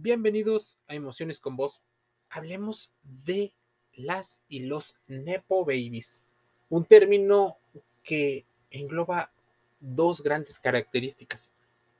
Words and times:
Bienvenidos 0.00 0.78
a 0.86 0.94
Emociones 0.94 1.40
con 1.40 1.56
Vos. 1.56 1.82
Hablemos 2.30 2.88
de 3.24 3.52
las 3.96 4.40
y 4.48 4.60
los 4.60 4.94
Nepo 5.08 5.64
Babies, 5.64 6.22
un 6.68 6.84
término 6.84 7.58
que 8.04 8.44
engloba 8.70 9.32
dos 9.80 10.22
grandes 10.22 10.60
características. 10.60 11.50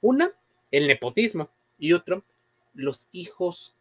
Una, 0.00 0.30
el 0.70 0.86
nepotismo 0.86 1.50
y 1.76 1.92
otro, 1.92 2.22
los 2.72 3.08
hijos 3.10 3.74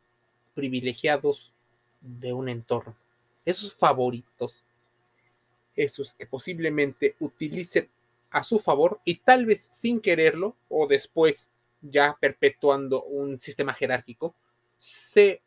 privilegiados 0.55 1.54
de 2.02 2.34
un 2.34 2.49
entorno. 2.49 2.97
Esos 3.45 3.75
favoritos, 3.75 4.65
esos 5.75 6.15
que 6.15 6.25
posiblemente 6.25 7.15
utilicen 7.20 7.88
a 8.31 8.43
su 8.43 8.57
favor 8.57 8.99
y 9.05 9.18
tal 9.18 9.45
vez 9.45 9.68
sin 9.71 10.02
quererlo 10.02 10.55
o 10.70 10.88
después 10.88 11.52
ya 11.82 12.18
perpetuando 12.20 13.04
un 13.04 13.39
sistema 13.39 13.73
jerárquico, 13.73 14.36
se 14.77 15.41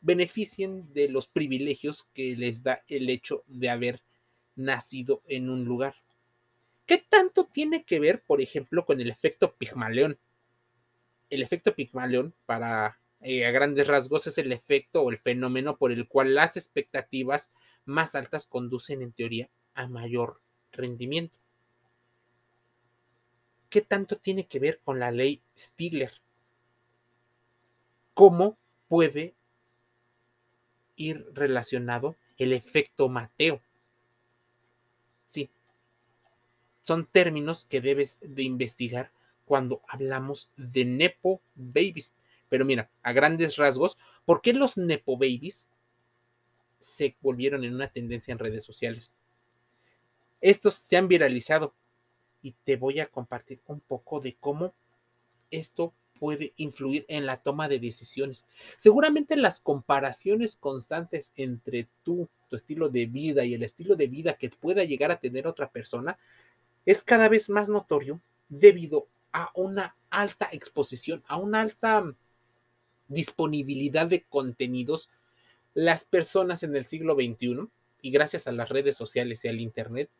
beneficien 0.00 0.92
de 0.92 1.08
los 1.08 1.28
privilegios 1.28 2.06
que 2.12 2.36
les 2.36 2.62
da 2.62 2.82
el 2.88 3.08
hecho 3.08 3.42
de 3.46 3.70
haber 3.70 4.02
nacido 4.54 5.22
en 5.26 5.48
un 5.48 5.64
lugar. 5.64 5.94
¿Qué 6.86 6.98
tanto 6.98 7.46
tiene 7.46 7.84
que 7.84 7.98
ver, 7.98 8.22
por 8.22 8.40
ejemplo, 8.42 8.84
con 8.84 9.00
el 9.00 9.10
efecto 9.10 9.54
Pigmaleón? 9.54 10.18
El 11.30 11.42
efecto 11.42 11.74
Pigmaleón, 11.74 12.34
para 12.44 12.98
eh, 13.22 13.46
a 13.46 13.50
grandes 13.50 13.86
rasgos, 13.86 14.26
es 14.26 14.36
el 14.36 14.52
efecto 14.52 15.00
o 15.02 15.10
el 15.10 15.18
fenómeno 15.18 15.78
por 15.78 15.90
el 15.90 16.06
cual 16.06 16.34
las 16.34 16.58
expectativas 16.58 17.50
más 17.86 18.14
altas 18.14 18.46
conducen, 18.46 19.00
en 19.00 19.12
teoría, 19.12 19.48
a 19.74 19.88
mayor 19.88 20.40
rendimiento. 20.72 21.38
¿Qué 23.74 23.80
tanto 23.80 24.18
tiene 24.18 24.46
que 24.46 24.60
ver 24.60 24.78
con 24.84 25.00
la 25.00 25.10
ley 25.10 25.42
Stigler? 25.58 26.12
¿Cómo 28.14 28.56
puede 28.86 29.34
ir 30.94 31.26
relacionado 31.34 32.14
el 32.38 32.52
efecto 32.52 33.08
Mateo? 33.08 33.60
Sí, 35.26 35.50
son 36.82 37.04
términos 37.06 37.66
que 37.66 37.80
debes 37.80 38.16
de 38.20 38.44
investigar 38.44 39.10
cuando 39.44 39.82
hablamos 39.88 40.48
de 40.56 40.84
Nepo 40.84 41.42
Babies. 41.56 42.12
Pero 42.48 42.64
mira, 42.64 42.88
a 43.02 43.12
grandes 43.12 43.56
rasgos, 43.56 43.98
¿por 44.24 44.40
qué 44.40 44.52
los 44.52 44.76
Nepo 44.76 45.16
Babies 45.16 45.68
se 46.78 47.16
volvieron 47.20 47.64
en 47.64 47.74
una 47.74 47.88
tendencia 47.88 48.30
en 48.30 48.38
redes 48.38 48.62
sociales? 48.62 49.12
Estos 50.40 50.74
se 50.74 50.96
han 50.96 51.08
viralizado 51.08 51.74
y 52.44 52.54
te 52.64 52.76
voy 52.76 53.00
a 53.00 53.06
compartir 53.06 53.60
un 53.66 53.80
poco 53.80 54.20
de 54.20 54.36
cómo 54.38 54.74
esto 55.50 55.94
puede 56.20 56.52
influir 56.56 57.06
en 57.08 57.24
la 57.24 57.38
toma 57.38 57.68
de 57.68 57.80
decisiones. 57.80 58.44
Seguramente 58.76 59.34
las 59.36 59.60
comparaciones 59.60 60.54
constantes 60.56 61.32
entre 61.36 61.88
tú, 62.02 62.28
tu 62.50 62.56
estilo 62.56 62.90
de 62.90 63.06
vida 63.06 63.46
y 63.46 63.54
el 63.54 63.62
estilo 63.62 63.96
de 63.96 64.08
vida 64.08 64.34
que 64.34 64.50
pueda 64.50 64.84
llegar 64.84 65.10
a 65.10 65.18
tener 65.18 65.46
otra 65.46 65.70
persona 65.70 66.18
es 66.84 67.02
cada 67.02 67.30
vez 67.30 67.48
más 67.48 67.70
notorio 67.70 68.20
debido 68.50 69.08
a 69.32 69.50
una 69.54 69.96
alta 70.10 70.50
exposición, 70.52 71.24
a 71.26 71.38
una 71.38 71.62
alta 71.62 72.14
disponibilidad 73.08 74.06
de 74.06 74.22
contenidos. 74.24 75.08
Las 75.72 76.04
personas 76.04 76.62
en 76.62 76.76
el 76.76 76.84
siglo 76.84 77.14
XXI, 77.14 77.68
y 78.02 78.10
gracias 78.10 78.46
a 78.46 78.52
las 78.52 78.68
redes 78.68 78.98
sociales 78.98 79.44
y 79.44 79.48
al 79.48 79.62
Internet, 79.62 80.10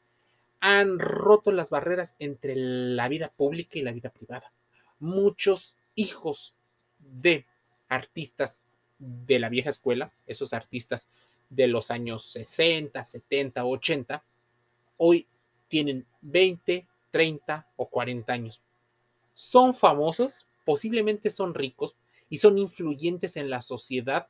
han 0.60 0.98
roto 0.98 1.52
las 1.52 1.70
barreras 1.70 2.16
entre 2.18 2.54
la 2.56 3.08
vida 3.08 3.28
pública 3.28 3.78
y 3.78 3.82
la 3.82 3.92
vida 3.92 4.10
privada. 4.10 4.52
Muchos 4.98 5.76
hijos 5.94 6.54
de 6.98 7.46
artistas 7.88 8.60
de 8.98 9.38
la 9.38 9.48
vieja 9.48 9.70
escuela, 9.70 10.12
esos 10.26 10.52
artistas 10.52 11.08
de 11.50 11.66
los 11.66 11.90
años 11.90 12.30
60, 12.32 13.04
70, 13.04 13.64
80, 13.64 14.24
hoy 14.96 15.28
tienen 15.68 16.06
20, 16.22 16.86
30 17.10 17.68
o 17.76 17.88
40 17.88 18.32
años. 18.32 18.62
Son 19.34 19.74
famosos, 19.74 20.46
posiblemente 20.64 21.30
son 21.30 21.54
ricos 21.54 21.96
y 22.28 22.38
son 22.38 22.58
influyentes 22.58 23.36
en 23.36 23.50
la 23.50 23.60
sociedad 23.60 24.28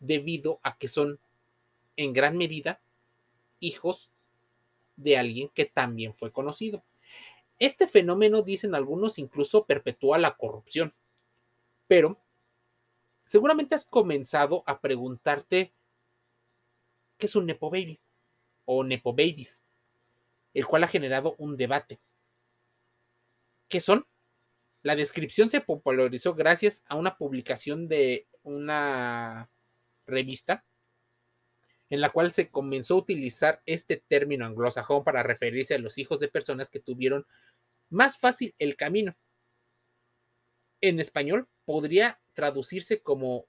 debido 0.00 0.60
a 0.62 0.76
que 0.76 0.88
son 0.88 1.18
en 1.96 2.12
gran 2.12 2.36
medida 2.36 2.80
hijos 3.60 4.10
de 4.96 5.16
alguien 5.16 5.50
que 5.54 5.64
también 5.64 6.14
fue 6.14 6.32
conocido. 6.32 6.84
Este 7.58 7.86
fenómeno, 7.86 8.42
dicen 8.42 8.74
algunos, 8.74 9.18
incluso 9.18 9.64
perpetúa 9.64 10.18
la 10.18 10.36
corrupción. 10.36 10.94
Pero 11.86 12.20
seguramente 13.24 13.74
has 13.74 13.84
comenzado 13.84 14.64
a 14.66 14.80
preguntarte 14.80 15.72
qué 17.18 17.26
es 17.26 17.36
un 17.36 17.46
Nepo 17.46 17.70
Baby 17.70 18.00
o 18.64 18.82
Nepo 18.82 19.12
Babies, 19.12 19.62
el 20.52 20.66
cual 20.66 20.84
ha 20.84 20.88
generado 20.88 21.34
un 21.38 21.56
debate. 21.56 22.00
¿Qué 23.68 23.80
son? 23.80 24.06
La 24.82 24.96
descripción 24.96 25.48
se 25.48 25.60
popularizó 25.60 26.34
gracias 26.34 26.84
a 26.86 26.96
una 26.96 27.16
publicación 27.16 27.88
de 27.88 28.26
una 28.42 29.48
revista 30.06 30.64
en 31.90 32.00
la 32.00 32.10
cual 32.10 32.32
se 32.32 32.50
comenzó 32.50 32.94
a 32.94 32.98
utilizar 32.98 33.62
este 33.66 34.02
término 34.08 34.46
anglosajón 34.46 35.04
para 35.04 35.22
referirse 35.22 35.74
a 35.74 35.78
los 35.78 35.98
hijos 35.98 36.18
de 36.20 36.28
personas 36.28 36.70
que 36.70 36.80
tuvieron 36.80 37.26
más 37.90 38.18
fácil 38.18 38.54
el 38.58 38.76
camino. 38.76 39.16
En 40.80 41.00
español 41.00 41.48
podría 41.64 42.20
traducirse 42.32 43.02
como 43.02 43.46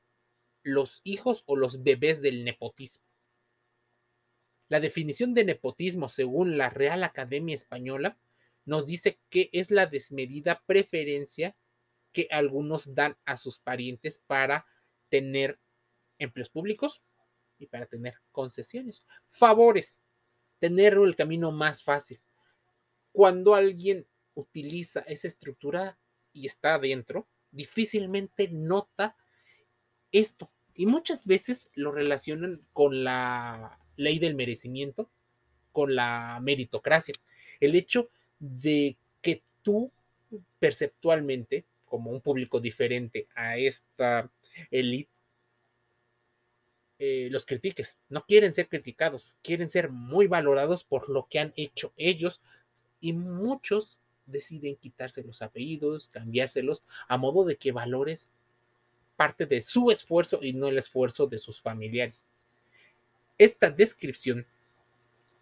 los 0.63 1.01
hijos 1.03 1.43
o 1.45 1.55
los 1.55 1.83
bebés 1.83 2.21
del 2.21 2.43
nepotismo. 2.43 3.03
La 4.67 4.79
definición 4.79 5.33
de 5.33 5.45
nepotismo, 5.45 6.09
según 6.09 6.57
la 6.57 6.69
Real 6.69 7.03
Academia 7.03 7.53
Española, 7.53 8.17
nos 8.65 8.85
dice 8.87 9.19
que 9.29 9.49
es 9.53 9.69
la 9.69 9.85
desmedida 9.85 10.63
preferencia 10.65 11.55
que 12.11 12.27
algunos 12.31 12.95
dan 12.95 13.15
a 13.25 13.37
sus 13.37 13.59
parientes 13.59 14.17
para 14.25 14.65
tener 15.09 15.59
empleos 16.17 16.49
públicos, 16.49 17.03
y 17.59 17.67
para 17.67 17.85
tener 17.85 18.15
concesiones, 18.31 19.03
favores, 19.27 19.97
tener 20.59 20.93
el 20.93 21.15
camino 21.15 21.51
más 21.51 21.83
fácil. 21.83 22.19
Cuando 23.11 23.55
alguien 23.55 24.05
utiliza 24.33 25.01
esa 25.01 25.27
estructura 25.27 25.97
y 26.33 26.45
está 26.45 26.75
adentro, 26.75 27.27
difícilmente 27.51 28.49
nota 28.49 29.15
esto. 30.11 30.51
Y 30.73 30.85
muchas 30.85 31.25
veces 31.25 31.69
lo 31.73 31.91
relacionan 31.91 32.61
con 32.73 33.03
la 33.03 33.79
ley 33.95 34.19
del 34.19 34.35
merecimiento, 34.35 35.09
con 35.71 35.95
la 35.95 36.39
meritocracia. 36.41 37.15
El 37.59 37.75
hecho 37.75 38.09
de 38.39 38.97
que 39.21 39.41
tú 39.61 39.91
perceptualmente, 40.59 41.65
como 41.85 42.11
un 42.11 42.19
público 42.19 42.59
diferente 42.59 43.27
a 43.35 43.57
esta 43.57 44.29
élite, 44.71 45.14
eh, 46.99 47.27
los 47.31 47.45
critiques. 47.45 47.97
No 48.09 48.25
quieren 48.25 48.53
ser 48.53 48.67
criticados, 48.69 49.35
quieren 49.43 49.69
ser 49.69 49.89
muy 49.89 50.27
valorados 50.27 50.83
por 50.83 51.09
lo 51.09 51.27
que 51.29 51.39
han 51.39 51.53
hecho 51.55 51.93
ellos 51.97 52.41
y 53.01 53.13
muchos 53.13 53.99
deciden 54.25 54.77
quitarse 54.77 55.23
los 55.23 55.41
apellidos, 55.41 56.09
cambiárselos 56.09 56.83
a 57.07 57.17
modo 57.17 57.45
de 57.45 57.57
que 57.57 57.71
valores 57.71 58.29
parte 59.15 59.45
de 59.45 59.61
su 59.61 59.91
esfuerzo 59.91 60.39
y 60.41 60.53
no 60.53 60.67
el 60.67 60.77
esfuerzo 60.77 61.27
de 61.27 61.39
sus 61.39 61.61
familiares. 61.61 62.25
Esta 63.37 63.69
descripción 63.69 64.45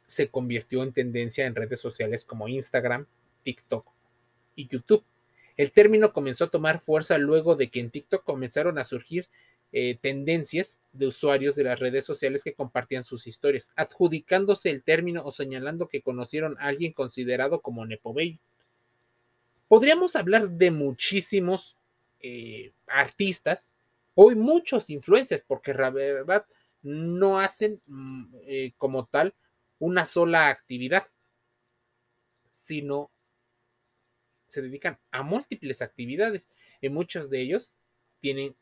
se 0.06 0.30
convirtió 0.30 0.84
en 0.84 0.94
tendencia 0.94 1.46
en 1.46 1.56
redes 1.56 1.80
sociales 1.80 2.26
como 2.26 2.48
Instagram, 2.48 3.06
TikTok 3.44 3.88
y 4.56 4.68
YouTube. 4.68 5.04
El 5.56 5.72
término 5.72 6.14
comenzó 6.14 6.46
a 6.46 6.50
tomar 6.50 6.80
fuerza 6.80 7.18
luego 7.18 7.56
de 7.56 7.70
que 7.70 7.80
en 7.80 7.92
TikTok 7.92 8.24
comenzaron 8.24 8.80
a 8.80 8.84
surgir 8.84 9.28
eh, 9.76 9.98
tendencias 10.00 10.82
de 10.92 11.08
usuarios 11.08 11.56
de 11.56 11.64
las 11.64 11.80
redes 11.80 12.06
sociales 12.06 12.44
que 12.44 12.54
compartían 12.54 13.04
sus 13.04 13.26
historias, 13.26 13.72
adjudicándose 13.76 14.70
el 14.70 14.84
término 14.84 15.24
o 15.26 15.32
señalando 15.32 15.88
que 15.88 16.04
conocieron 16.04 16.56
a 16.60 16.68
alguien 16.68 16.94
considerado 16.94 17.60
como 17.60 17.84
Nepo 17.84 18.14
Baby. 18.14 18.40
Podríamos 19.68 20.16
hablar 20.16 20.48
de 20.48 20.70
muchísimos 20.70 21.76
eh, 22.20 22.72
artistas, 22.86 23.72
hoy 24.14 24.36
muchos 24.36 24.92
influencers, 24.92 25.44
porque 25.48 25.74
la 25.74 25.90
verdad 25.90 26.46
no 26.84 27.40
hacen 27.40 27.82
mm, 27.88 28.36
eh, 28.46 28.74
como 28.78 29.08
tal 29.08 29.34
una 29.80 30.06
sola 30.06 30.50
actividad, 30.50 31.08
sino 32.48 33.10
se 34.46 34.62
dedican 34.62 35.00
a 35.10 35.24
múltiples 35.24 35.82
actividades 35.82 36.48
y 36.80 36.90
muchos 36.90 37.32
de 37.32 37.42
ellos 37.42 37.74
tienen 38.20 38.56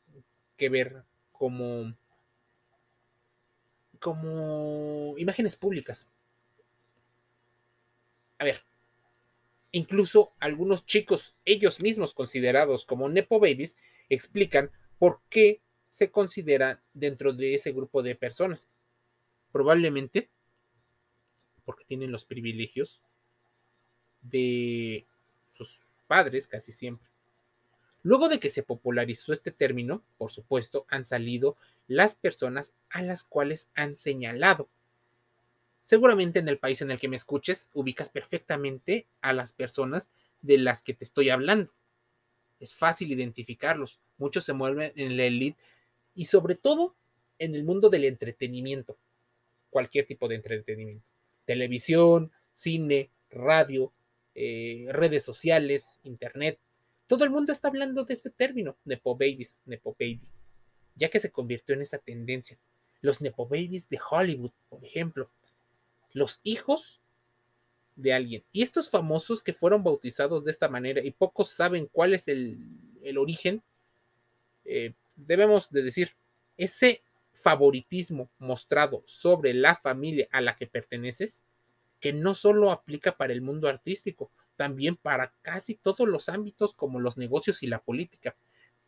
que 0.61 0.69
ver 0.69 1.03
como, 1.31 1.91
como 3.99 5.15
imágenes 5.17 5.55
públicas. 5.55 6.07
A 8.37 8.45
ver, 8.45 8.61
incluso 9.71 10.33
algunos 10.39 10.85
chicos, 10.85 11.33
ellos 11.45 11.81
mismos 11.81 12.13
considerados 12.13 12.85
como 12.85 13.09
Nepo 13.09 13.39
Babies, 13.39 13.75
explican 14.07 14.69
¿por 14.99 15.21
qué 15.29 15.63
se 15.89 16.11
considera 16.11 16.83
dentro 16.93 17.33
de 17.33 17.55
ese 17.55 17.71
grupo 17.71 18.03
de 18.03 18.13
personas? 18.13 18.69
Probablemente 19.51 20.29
porque 21.65 21.85
tienen 21.85 22.11
los 22.11 22.25
privilegios 22.25 23.01
de 24.21 25.07
sus 25.53 25.79
padres 26.05 26.47
casi 26.47 26.71
siempre. 26.71 27.10
Luego 28.03 28.29
de 28.29 28.39
que 28.39 28.49
se 28.49 28.63
popularizó 28.63 29.31
este 29.31 29.51
término, 29.51 30.03
por 30.17 30.31
supuesto, 30.31 30.85
han 30.89 31.05
salido 31.05 31.55
las 31.87 32.15
personas 32.15 32.71
a 32.89 33.01
las 33.01 33.23
cuales 33.23 33.69
han 33.75 33.95
señalado. 33.95 34.69
Seguramente 35.83 36.39
en 36.39 36.47
el 36.47 36.57
país 36.57 36.81
en 36.81 36.89
el 36.89 36.99
que 36.99 37.07
me 37.07 37.15
escuches 37.15 37.69
ubicas 37.73 38.09
perfectamente 38.09 39.07
a 39.21 39.33
las 39.33 39.53
personas 39.53 40.09
de 40.41 40.57
las 40.57 40.83
que 40.83 40.93
te 40.93 41.03
estoy 41.03 41.29
hablando. 41.29 41.71
Es 42.59 42.75
fácil 42.75 43.11
identificarlos. 43.11 43.99
Muchos 44.17 44.45
se 44.45 44.53
mueven 44.53 44.93
en 44.95 45.17
la 45.17 45.25
elite 45.25 45.59
y 46.15 46.25
sobre 46.25 46.55
todo 46.55 46.95
en 47.39 47.55
el 47.55 47.63
mundo 47.63 47.89
del 47.89 48.05
entretenimiento. 48.05 48.97
Cualquier 49.69 50.05
tipo 50.05 50.27
de 50.27 50.35
entretenimiento. 50.35 51.05
Televisión, 51.45 52.31
cine, 52.53 53.09
radio, 53.29 53.91
eh, 54.35 54.85
redes 54.89 55.23
sociales, 55.23 55.99
internet. 56.03 56.59
Todo 57.11 57.25
el 57.25 57.29
mundo 57.29 57.51
está 57.51 57.67
hablando 57.67 58.05
de 58.05 58.13
este 58.13 58.29
término, 58.29 58.77
Nepo 58.85 59.15
Babies, 59.15 59.59
Nepo 59.65 59.93
Baby, 59.99 60.21
ya 60.95 61.09
que 61.09 61.19
se 61.19 61.29
convirtió 61.29 61.75
en 61.75 61.81
esa 61.81 61.97
tendencia. 61.97 62.57
Los 63.01 63.19
Nepo 63.19 63.45
Babies 63.45 63.89
de 63.89 63.99
Hollywood, 63.99 64.51
por 64.69 64.85
ejemplo. 64.85 65.29
Los 66.13 66.39
hijos 66.43 67.01
de 67.97 68.13
alguien. 68.13 68.45
Y 68.53 68.61
estos 68.61 68.89
famosos 68.89 69.43
que 69.43 69.51
fueron 69.51 69.83
bautizados 69.83 70.45
de 70.45 70.51
esta 70.51 70.69
manera 70.69 71.03
y 71.03 71.11
pocos 71.11 71.49
saben 71.49 71.89
cuál 71.91 72.13
es 72.13 72.29
el, 72.29 72.65
origen, 73.17 73.61
eh, 74.63 74.93
debemos 75.17 75.69
de 75.69 75.83
decir, 75.83 76.15
ese 76.55 77.01
favoritismo 77.33 78.29
mostrado 78.39 79.03
sobre 79.05 79.53
la 79.53 79.75
familia 79.75 80.29
a 80.31 80.39
la 80.39 80.55
que 80.55 80.65
perteneces 80.65 81.43
que 81.99 82.13
no 82.13 82.35
solo 82.35 82.71
aplica 82.71 83.17
para 83.17 83.33
el 83.33 83.41
mundo 83.41 83.67
artístico, 83.67 84.31
también 84.61 84.95
para 84.95 85.33
casi 85.41 85.73
todos 85.73 86.07
los 86.07 86.29
ámbitos 86.29 86.75
como 86.75 86.99
los 86.99 87.17
negocios 87.17 87.63
y 87.63 87.67
la 87.67 87.81
política. 87.81 88.35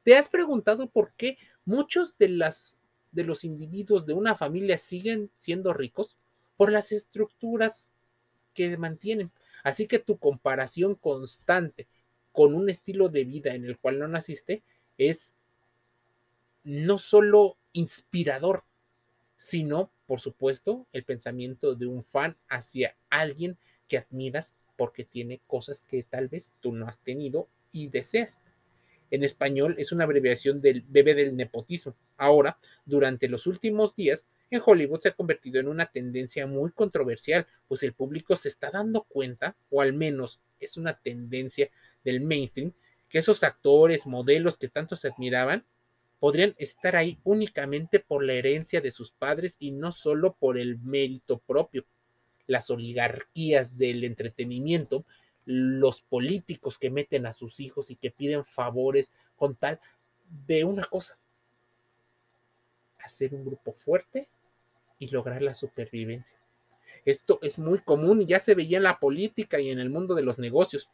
¿Te 0.03 0.15
has 0.15 0.29
preguntado 0.29 0.87
por 0.87 1.13
qué 1.13 1.39
muchos 1.65 2.15
de, 2.19 2.29
las, 2.29 2.77
de 3.11 3.23
los 3.23 3.43
individuos 3.43 4.05
de 4.05 4.13
una 4.13 4.35
familia 4.35 4.77
siguen 4.77 5.31
siendo 5.37 5.73
ricos? 5.73 6.15
Por 6.57 6.71
las 6.71 6.91
estructuras 6.91 7.89
que 8.53 8.77
mantienen. 8.77 9.31
Así 9.63 9.87
que 9.87 9.97
tu 9.97 10.19
comparación 10.19 10.93
constante 10.93 11.87
con 12.31 12.53
un 12.53 12.69
estilo 12.69 13.09
de 13.09 13.23
vida 13.23 13.55
en 13.55 13.65
el 13.65 13.79
cual 13.79 13.97
no 13.97 14.07
naciste 14.07 14.61
es 14.99 15.33
no 16.63 16.99
solo 16.99 17.57
inspirador, 17.71 18.63
sino 19.37 19.89
por 20.05 20.19
supuesto, 20.19 20.85
el 20.93 21.03
pensamiento 21.03 21.73
de 21.73 21.87
un 21.87 22.03
fan 22.03 22.37
hacia 22.47 22.95
alguien 23.09 23.57
que 23.87 23.97
admiras 23.97 24.53
porque 24.75 25.03
tiene 25.05 25.41
cosas 25.47 25.81
que 25.81 26.03
tal 26.03 26.27
vez 26.27 26.53
tú 26.59 26.71
no 26.71 26.87
has 26.87 26.99
tenido 26.99 27.47
y 27.71 27.87
deseas. 27.87 28.41
En 29.11 29.23
español 29.23 29.75
es 29.77 29.91
una 29.91 30.05
abreviación 30.05 30.61
del 30.61 30.81
bebé 30.81 31.13
del 31.13 31.35
nepotismo. 31.35 31.95
Ahora, 32.17 32.57
durante 32.85 33.27
los 33.27 33.45
últimos 33.45 33.95
días, 33.95 34.25
en 34.49 34.61
Hollywood 34.65 35.01
se 35.01 35.09
ha 35.09 35.13
convertido 35.13 35.59
en 35.59 35.67
una 35.67 35.87
tendencia 35.87 36.47
muy 36.47 36.71
controversial, 36.71 37.47
pues 37.67 37.83
el 37.83 37.93
público 37.93 38.35
se 38.35 38.49
está 38.49 38.69
dando 38.71 39.03
cuenta, 39.03 39.55
o 39.69 39.81
al 39.81 39.93
menos 39.93 40.39
es 40.59 40.77
una 40.77 40.97
tendencia 40.97 41.69
del 42.03 42.21
mainstream, 42.21 42.73
que 43.09 43.19
esos 43.19 43.43
actores, 43.43 44.07
modelos 44.07 44.57
que 44.57 44.69
tanto 44.69 44.95
se 44.95 45.09
admiraban, 45.09 45.65
podrían 46.19 46.55
estar 46.57 46.95
ahí 46.95 47.19
únicamente 47.23 47.99
por 47.99 48.23
la 48.23 48.33
herencia 48.33 48.79
de 48.79 48.91
sus 48.91 49.11
padres 49.11 49.57
y 49.59 49.71
no 49.71 49.91
solo 49.91 50.35
por 50.39 50.57
el 50.57 50.79
mérito 50.79 51.37
propio. 51.37 51.85
Las 52.47 52.69
oligarquías 52.69 53.77
del 53.77 54.03
entretenimiento, 54.03 55.05
los 55.45 56.01
políticos 56.01 56.77
que 56.77 56.89
meten 56.89 57.25
a 57.25 57.33
sus 57.33 57.59
hijos 57.59 57.91
y 57.91 57.95
que 57.95 58.11
piden 58.11 58.45
favores 58.45 59.11
con 59.35 59.55
tal 59.55 59.79
de 60.47 60.63
una 60.63 60.83
cosa, 60.85 61.17
hacer 62.99 63.33
un 63.33 63.45
grupo 63.45 63.73
fuerte 63.73 64.27
y 64.99 65.09
lograr 65.09 65.41
la 65.41 65.53
supervivencia. 65.53 66.37
Esto 67.05 67.39
es 67.41 67.59
muy 67.59 67.79
común 67.79 68.21
y 68.21 68.25
ya 68.25 68.39
se 68.39 68.55
veía 68.55 68.77
en 68.77 68.83
la 68.83 68.99
política 68.99 69.59
y 69.59 69.69
en 69.69 69.79
el 69.79 69.89
mundo 69.89 70.15
de 70.15 70.23
los 70.23 70.39
negocios. 70.39 70.89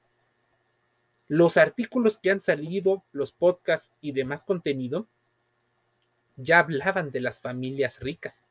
Los 1.28 1.58
artículos 1.58 2.18
que 2.18 2.32
han 2.32 2.42
salido, 2.42 3.04
los 3.12 3.32
podcasts 3.32 3.94
y 4.02 4.14
demás 4.14 4.44
contenido 4.44 5.08
ya 6.38 6.60
hablaban 6.60 7.12
de 7.12 7.22
las 7.22 7.40
familias 7.40 8.00
ricas 8.00 8.46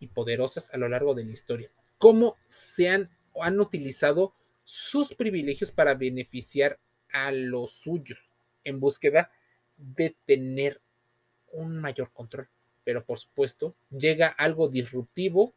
y 0.00 0.08
poderosas 0.08 0.70
a 0.72 0.78
lo 0.78 0.88
largo 0.88 1.14
de 1.14 1.24
la 1.24 1.32
historia. 1.32 1.70
Cómo 1.98 2.36
se 2.48 2.88
han, 2.88 3.10
han 3.40 3.60
utilizado 3.60 4.34
sus 4.64 5.14
privilegios 5.14 5.70
para 5.70 5.94
beneficiar 5.94 6.78
a 7.12 7.30
los 7.30 7.72
suyos 7.72 8.30
en 8.64 8.80
búsqueda 8.80 9.30
de 9.76 10.16
tener 10.26 10.80
un 11.52 11.78
mayor 11.78 12.10
control. 12.12 12.48
Pero 12.84 13.04
por 13.04 13.18
supuesto, 13.18 13.74
llega 13.90 14.28
algo 14.28 14.68
disruptivo 14.68 15.52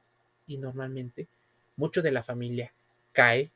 y 0.45 0.57
normalmente 0.57 1.27
mucho 1.75 2.01
de 2.01 2.11
la 2.11 2.23
familia 2.23 2.73
cae 3.13 3.51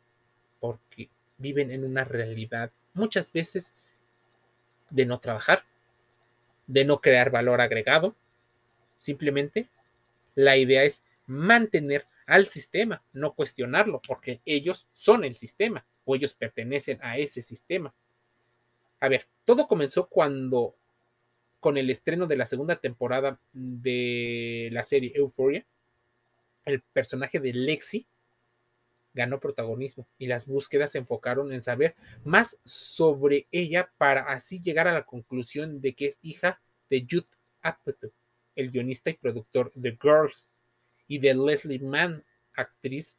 porque 0.60 1.10
viven 1.38 1.72
en 1.72 1.84
una 1.84 2.04
realidad 2.04 2.72
muchas 2.94 3.32
veces 3.32 3.74
de 4.90 5.06
no 5.06 5.20
trabajar, 5.20 5.64
de 6.66 6.86
no 6.86 7.02
crear 7.02 7.30
valor 7.30 7.62
agregado. 7.62 8.16
Simplemente 8.98 9.68
la 10.38 10.56
idea 10.56 10.84
es 10.84 11.04
mantener 11.26 12.06
al 12.28 12.46
sistema, 12.46 13.04
no 13.12 13.34
cuestionarlo, 13.34 14.02
porque 14.08 14.40
ellos 14.46 14.88
son 14.94 15.24
el 15.24 15.34
sistema 15.34 15.84
o 16.06 16.16
ellos 16.16 16.36
pertenecen 16.36 17.00
a 17.02 17.18
ese 17.18 17.42
sistema. 17.42 17.96
A 19.00 19.10
ver, 19.10 19.28
todo 19.46 19.68
comenzó 19.68 20.08
cuando, 20.08 20.76
con 21.60 21.78
el 21.78 21.90
estreno 21.90 22.28
de 22.28 22.38
la 22.38 22.46
segunda 22.46 22.76
temporada 22.76 23.40
de 23.52 24.70
la 24.72 24.84
serie 24.84 25.12
Euphoria, 25.16 25.66
el 26.66 26.82
personaje 26.82 27.40
de 27.40 27.54
Lexi 27.54 28.06
ganó 29.16 29.40
protagonismo 29.40 30.08
y 30.20 30.28
las 30.28 30.46
búsquedas 30.46 30.92
se 30.92 31.00
enfocaron 31.00 31.52
en 31.52 31.64
saber 31.64 31.96
más 32.24 32.60
sobre 32.64 33.48
ella 33.52 33.92
para 33.98 34.22
así 34.22 34.62
llegar 34.62 34.88
a 34.88 34.94
la 34.94 35.04
conclusión 35.04 35.82
de 35.82 35.96
que 35.96 36.06
es 36.06 36.20
hija 36.22 36.62
de 36.92 37.08
Judd 37.10 37.26
Apatow, 37.64 38.12
el 38.58 38.72
guionista 38.72 39.10
y 39.10 39.14
productor 39.14 39.72
de 39.74 39.98
Girls, 40.02 40.50
y 41.08 41.20
de 41.20 41.34
Leslie 41.34 41.80
Mann, 41.80 42.24
actriz 42.54 43.18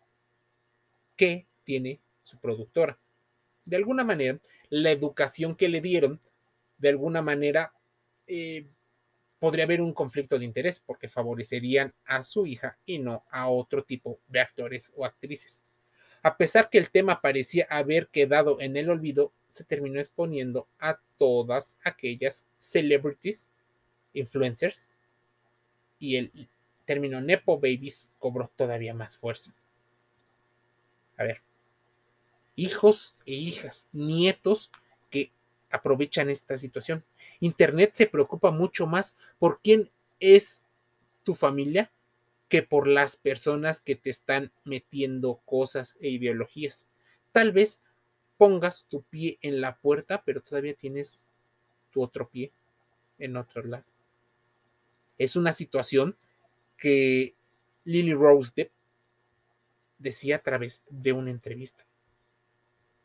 que 1.17 1.47
tiene 1.65 2.01
su 2.23 2.39
productora. 2.39 2.99
De 3.65 3.77
alguna 3.77 4.05
manera, 4.05 4.39
la 4.69 4.91
educación 4.91 5.57
que 5.57 5.69
le 5.69 5.81
dieron, 5.81 6.21
de 6.77 6.91
alguna 6.91 7.23
manera, 7.23 7.73
eh, 8.27 8.67
podría 9.39 9.65
haber 9.65 9.81
un 9.81 9.95
conflicto 9.95 10.39
de 10.39 10.45
interés 10.45 10.81
porque 10.81 11.09
favorecerían 11.09 11.95
a 12.05 12.23
su 12.23 12.47
hija 12.47 12.79
y 12.85 12.99
no 12.99 13.25
a 13.31 13.49
otro 13.49 13.85
tipo 13.85 14.21
de 14.29 14.41
actores 14.41 14.93
o 14.97 15.05
actrices. 15.05 15.63
A 16.23 16.37
pesar 16.37 16.69
que 16.69 16.79
el 16.79 16.91
tema 16.91 17.21
parecía 17.21 17.67
haber 17.71 18.09
quedado 18.09 18.61
en 18.61 18.77
el 18.77 18.91
olvido, 18.91 19.33
se 19.51 19.65
terminó 19.65 20.01
exponiendo 20.01 20.69
a 20.79 21.01
todas 21.17 21.79
aquellas 21.85 22.47
celebrities, 22.59 23.51
influencers, 24.13 24.91
y 25.99 26.17
el 26.17 26.49
término 26.85 27.21
Nepo 27.21 27.57
Babies 27.57 28.11
cobró 28.19 28.51
todavía 28.57 28.95
más 28.95 29.17
fuerza. 29.19 29.55
A 31.17 31.25
ver, 31.25 31.43
hijos 32.57 33.17
e 33.27 33.35
hijas, 33.35 33.89
nietos 33.93 34.71
que 35.11 35.33
aprovechan 35.71 36.31
esta 36.31 36.57
situación. 36.57 37.05
Internet 37.41 37.91
se 37.95 38.07
preocupa 38.07 38.51
mucho 38.51 38.87
más 38.87 39.15
por 39.39 39.61
quién 39.61 39.91
es 40.21 40.65
tu 41.25 41.35
familia 41.35 41.91
que 42.49 42.63
por 42.63 42.87
las 42.87 43.17
personas 43.17 43.81
que 43.81 43.95
te 43.95 44.11
están 44.11 44.51
metiendo 44.65 45.41
cosas 45.45 45.99
e 46.01 46.09
ideologías. 46.09 46.87
Tal 47.33 47.53
vez 47.53 47.81
pongas 48.39 48.87
tu 48.89 49.03
pie 49.03 49.39
en 49.43 49.61
la 49.61 49.77
puerta, 49.77 50.23
pero 50.25 50.41
todavía 50.41 50.75
tienes 50.75 51.31
tu 51.91 52.03
otro 52.03 52.29
pie 52.29 52.53
en 53.19 53.37
otro 53.37 53.63
lado. 53.65 53.85
Es 55.19 55.37
una 55.37 55.53
situación 55.53 56.17
que 56.77 57.35
Lily 57.85 58.15
Rose 58.15 58.53
Depp 58.55 58.73
decía 59.99 60.37
a 60.37 60.43
través 60.43 60.83
de 60.89 61.13
una 61.13 61.31
entrevista. 61.31 61.85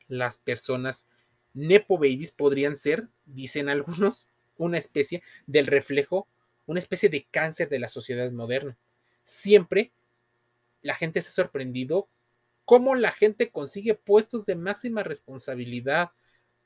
Las 0.08 0.38
personas 0.38 1.05
Nepo 1.53 1.98
Babies 1.98 2.32
podrían 2.32 2.77
ser, 2.77 3.08
dicen 3.25 3.70
algunos, 3.70 4.29
una 4.58 4.77
especie 4.77 5.24
del 5.48 5.65
reflejo, 5.67 6.27
una 6.65 6.79
especie 6.79 7.10
de 7.10 7.25
cáncer 7.32 7.70
de 7.70 7.79
la 7.79 7.89
sociedad 7.89 8.32
moderna 8.32 8.77
siempre 9.24 9.91
la 10.82 10.96
gente 10.96 11.22
se 11.22 11.29
ha 11.29 11.32
sorprendido 11.32 12.10
cómo 12.65 12.96
la 12.96 13.12
gente 13.12 13.51
consigue 13.51 13.96
puestos 13.96 14.46
de 14.46 14.55
máxima 14.55 15.03
responsabilidad, 15.03 16.12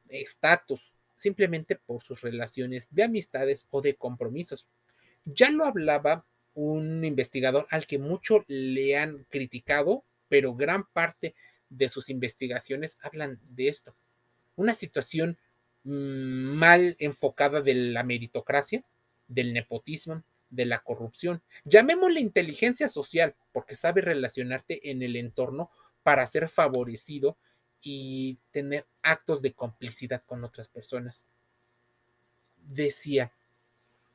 estatus, 0.10 0.94
simplemente 1.16 1.76
por 1.76 2.04
sus 2.04 2.22
relaciones 2.22 2.88
de 2.92 3.04
amistades 3.04 3.68
o 3.70 3.82
de 3.82 3.96
compromisos. 3.96 4.68
Ya 5.34 5.52
lo 5.52 5.66
hablaba 5.66 6.26
un 6.54 7.04
investigador 7.04 7.68
al 7.70 7.86
que 7.86 8.00
mucho 8.00 8.46
le 8.48 8.98
han 8.98 9.26
criticado, 9.26 10.04
pero 10.30 10.56
gran 10.56 10.86
parte 10.86 11.36
de 11.70 11.90
sus 11.90 12.10
investigaciones 12.10 12.98
hablan 13.02 13.40
de 13.50 13.68
esto. 13.68 13.94
Una 14.56 14.74
situación 14.74 15.38
mm, 15.84 15.90
mal 15.92 16.96
enfocada 17.00 17.62
de 17.62 17.74
la 17.76 18.04
meritocracia, 18.04 18.84
del 19.28 19.54
nepotismo, 19.54 20.24
de 20.50 20.66
la 20.66 20.80
corrupción. 20.80 21.42
Llamémosle 21.66 22.22
inteligencia 22.22 22.88
social, 22.88 23.36
porque 23.52 23.76
sabe 23.76 24.02
relacionarte 24.02 24.90
en 24.90 25.04
el 25.04 25.18
entorno 25.18 25.70
para 26.04 26.26
ser 26.26 26.48
favorecido 26.48 27.38
y 27.82 28.40
tener 28.52 28.86
actos 29.04 29.42
de 29.42 29.54
complicidad 29.54 30.24
con 30.26 30.44
otras 30.46 30.70
personas. 30.70 31.26
Decía 32.66 33.32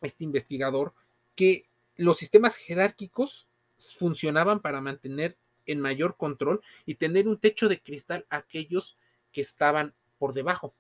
este 0.00 0.24
investigador 0.24 0.94
que 1.34 1.68
los 1.96 2.18
sistemas 2.18 2.56
jerárquicos 2.56 3.48
funcionaban 3.76 4.60
para 4.60 4.80
mantener 4.80 5.36
en 5.66 5.80
mayor 5.80 6.16
control 6.16 6.62
y 6.86 6.96
tener 6.96 7.28
un 7.28 7.38
techo 7.38 7.68
de 7.68 7.80
cristal 7.80 8.26
a 8.30 8.38
aquellos 8.38 8.96
que 9.32 9.40
estaban 9.40 9.94
por 10.18 10.34
debajo. 10.34 10.74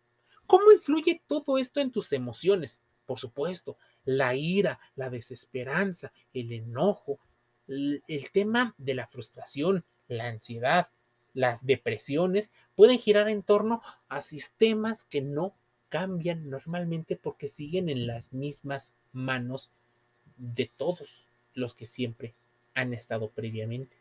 ¿Cómo 0.46 0.72
influye 0.72 1.22
todo 1.26 1.58
esto 1.58 1.80
en 1.80 1.92
tus 1.92 2.12
emociones? 2.12 2.82
Por 3.06 3.18
supuesto, 3.18 3.76
la 4.04 4.34
ira, 4.34 4.80
la 4.96 5.10
desesperanza, 5.10 6.12
el 6.32 6.52
enojo, 6.52 7.20
el, 7.68 8.02
tema 8.32 8.74
de 8.78 8.94
la 8.94 9.06
frustración, 9.06 9.84
la 10.08 10.26
ansiedad, 10.26 10.90
las 11.32 11.64
depresiones 11.64 12.50
pueden 12.74 12.98
girar 12.98 13.28
en 13.28 13.42
torno 13.42 13.82
a 14.08 14.20
sistemas 14.20 15.04
que 15.04 15.22
no 15.22 15.56
cambian 15.88 16.50
normalmente 16.50 17.16
porque 17.16 17.48
siguen 17.48 17.88
en 17.88 18.06
las 18.06 18.32
mismas 18.32 18.94
manos 19.12 19.70
de 20.42 20.70
todos 20.76 21.28
los 21.54 21.74
que 21.74 21.86
siempre 21.86 22.34
han 22.74 22.92
estado 22.92 23.30
previamente. 23.30 23.96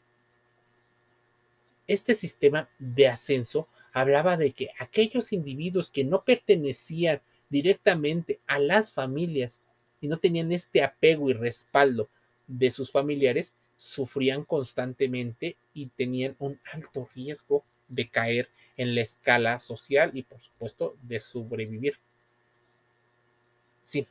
Este 1.87 2.15
sistema 2.15 2.69
de 2.79 3.07
ascenso 3.07 3.67
hablaba 3.93 4.37
de 4.37 4.53
que 4.53 4.71
aquellos 4.79 5.33
individuos 5.33 5.91
que 5.91 6.03
no 6.03 6.23
pertenecían 6.23 7.21
directamente 7.49 8.39
a 8.47 8.59
las 8.59 8.91
familias 8.91 9.61
y 9.99 10.07
no 10.07 10.17
tenían 10.17 10.51
este 10.51 10.83
apego 10.83 11.29
y 11.29 11.33
respaldo 11.33 12.09
de 12.47 12.71
sus 12.71 12.91
familiares, 12.91 13.53
sufrían 13.77 14.43
constantemente 14.45 15.57
y 15.73 15.87
tenían 15.87 16.35
un 16.39 16.59
alto 16.73 17.07
riesgo 17.13 17.63
de 17.87 18.09
caer 18.09 18.49
en 18.77 18.95
la 18.95 19.01
escala 19.01 19.59
social 19.59 20.11
y 20.13 20.23
por 20.23 20.39
supuesto 20.39 20.97
de 21.03 21.19
sobrevivir. 21.19 21.99
Sí. 23.83 24.07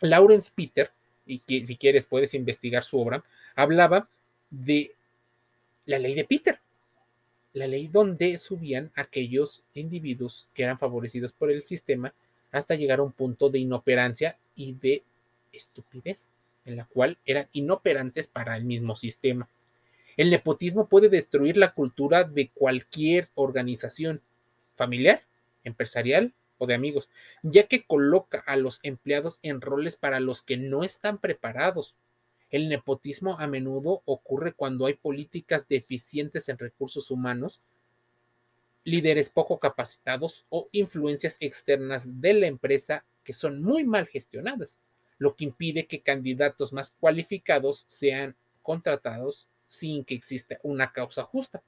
Lawrence 0.00 0.50
Peter, 0.54 0.90
y 1.26 1.40
que 1.40 1.66
si 1.66 1.76
quieres 1.76 2.06
puedes 2.06 2.34
investigar 2.34 2.84
su 2.84 3.00
obra, 3.00 3.24
hablaba 3.54 4.08
de 4.50 4.92
la 5.84 5.98
ley 5.98 6.14
de 6.14 6.24
Peter, 6.24 6.60
la 7.52 7.66
ley 7.66 7.88
donde 7.88 8.36
subían 8.38 8.92
aquellos 8.94 9.62
individuos 9.74 10.46
que 10.54 10.62
eran 10.62 10.78
favorecidos 10.78 11.32
por 11.32 11.50
el 11.50 11.62
sistema 11.62 12.12
hasta 12.52 12.74
llegar 12.74 13.00
a 13.00 13.02
un 13.02 13.12
punto 13.12 13.50
de 13.50 13.58
inoperancia 13.58 14.38
y 14.54 14.72
de 14.72 15.02
estupidez 15.52 16.30
en 16.64 16.76
la 16.76 16.84
cual 16.84 17.18
eran 17.24 17.48
inoperantes 17.52 18.26
para 18.26 18.56
el 18.56 18.64
mismo 18.64 18.96
sistema. 18.96 19.48
El 20.16 20.30
nepotismo 20.30 20.88
puede 20.88 21.08
destruir 21.08 21.56
la 21.56 21.72
cultura 21.72 22.24
de 22.24 22.48
cualquier 22.48 23.28
organización 23.34 24.20
familiar, 24.74 25.22
empresarial 25.64 26.32
o 26.58 26.66
de 26.66 26.74
amigos, 26.74 27.10
ya 27.42 27.66
que 27.66 27.84
coloca 27.84 28.42
a 28.46 28.56
los 28.56 28.80
empleados 28.82 29.38
en 29.42 29.60
roles 29.60 29.96
para 29.96 30.20
los 30.20 30.42
que 30.42 30.56
no 30.56 30.84
están 30.84 31.18
preparados. 31.18 31.94
El 32.50 32.68
nepotismo 32.68 33.38
a 33.38 33.46
menudo 33.46 34.02
ocurre 34.04 34.52
cuando 34.52 34.86
hay 34.86 34.94
políticas 34.94 35.68
deficientes 35.68 36.48
en 36.48 36.58
recursos 36.58 37.10
humanos, 37.10 37.60
líderes 38.84 39.30
poco 39.30 39.58
capacitados 39.58 40.46
o 40.48 40.68
influencias 40.72 41.36
externas 41.40 42.20
de 42.20 42.34
la 42.34 42.46
empresa 42.46 43.04
que 43.24 43.32
son 43.32 43.62
muy 43.62 43.82
mal 43.84 44.06
gestionadas 44.06 44.78
lo 45.18 45.34
que 45.34 45.44
impide 45.44 45.86
que 45.86 46.02
candidatos 46.02 46.72
más 46.72 46.94
cualificados 47.00 47.84
sean 47.88 48.36
contratados 48.62 49.48
sin 49.68 50.04
que 50.04 50.14
exista 50.14 50.58
una 50.62 50.92
causa 50.92 51.24
justa. 51.24 51.62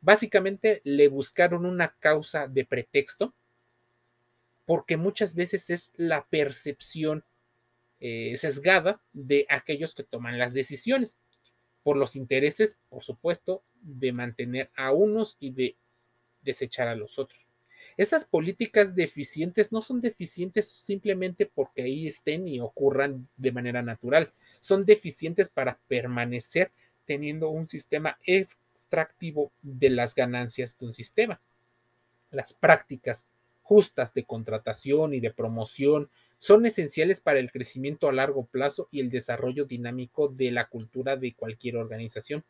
Básicamente 0.00 0.80
le 0.84 1.08
buscaron 1.08 1.66
una 1.66 1.94
causa 1.98 2.46
de 2.46 2.64
pretexto 2.64 3.34
porque 4.68 4.98
muchas 4.98 5.34
veces 5.34 5.70
es 5.70 5.92
la 5.96 6.26
percepción 6.26 7.24
eh, 8.00 8.34
sesgada 8.36 9.00
de 9.14 9.46
aquellos 9.48 9.94
que 9.94 10.02
toman 10.02 10.38
las 10.38 10.52
decisiones 10.52 11.16
por 11.82 11.96
los 11.96 12.16
intereses, 12.16 12.78
por 12.90 13.02
supuesto, 13.02 13.62
de 13.80 14.12
mantener 14.12 14.70
a 14.76 14.92
unos 14.92 15.38
y 15.40 15.52
de 15.52 15.76
desechar 16.42 16.86
a 16.86 16.96
los 16.96 17.18
otros. 17.18 17.40
Esas 17.96 18.26
políticas 18.26 18.94
deficientes 18.94 19.72
no 19.72 19.80
son 19.80 20.02
deficientes 20.02 20.68
simplemente 20.68 21.46
porque 21.46 21.84
ahí 21.84 22.06
estén 22.06 22.46
y 22.46 22.60
ocurran 22.60 23.26
de 23.38 23.52
manera 23.52 23.80
natural. 23.80 24.34
Son 24.60 24.84
deficientes 24.84 25.48
para 25.48 25.78
permanecer 25.88 26.72
teniendo 27.06 27.48
un 27.48 27.68
sistema 27.68 28.18
extractivo 28.26 29.50
de 29.62 29.88
las 29.88 30.14
ganancias 30.14 30.76
de 30.76 30.84
un 30.84 30.92
sistema. 30.92 31.40
Las 32.30 32.52
prácticas 32.52 33.24
justas 33.68 34.14
de 34.14 34.24
contratación 34.24 35.12
y 35.12 35.20
de 35.20 35.30
promoción 35.30 36.08
son 36.38 36.64
esenciales 36.64 37.20
para 37.20 37.38
el 37.38 37.52
crecimiento 37.52 38.08
a 38.08 38.14
largo 38.14 38.46
plazo 38.46 38.88
y 38.90 39.00
el 39.00 39.10
desarrollo 39.10 39.66
dinámico 39.66 40.28
de 40.28 40.50
la 40.50 40.68
cultura 40.68 41.16
de 41.16 41.34
cualquier 41.34 41.76
organización. 41.76 42.46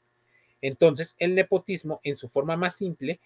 Entonces, 0.62 1.16
el 1.18 1.34
nepotismo, 1.34 2.00
en 2.04 2.14
su 2.14 2.28
forma 2.28 2.56
más 2.56 2.76
simple, 2.76 3.18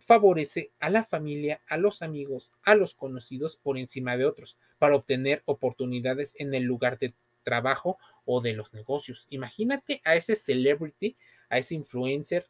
favorece 0.00 0.70
a 0.80 0.90
la 0.90 1.02
familia, 1.02 1.62
a 1.66 1.78
los 1.78 2.02
amigos, 2.02 2.52
a 2.62 2.74
los 2.74 2.94
conocidos 2.94 3.56
por 3.56 3.78
encima 3.78 4.18
de 4.18 4.26
otros, 4.26 4.58
para 4.78 4.94
obtener 4.94 5.42
oportunidades 5.46 6.34
en 6.36 6.52
el 6.52 6.64
lugar 6.64 6.98
de 6.98 7.14
trabajo 7.42 7.96
o 8.26 8.42
de 8.42 8.52
los 8.52 8.74
negocios. 8.74 9.26
Imagínate 9.30 10.02
a 10.04 10.14
ese 10.14 10.36
celebrity, 10.36 11.16
a 11.48 11.56
ese 11.56 11.74
influencer, 11.74 12.46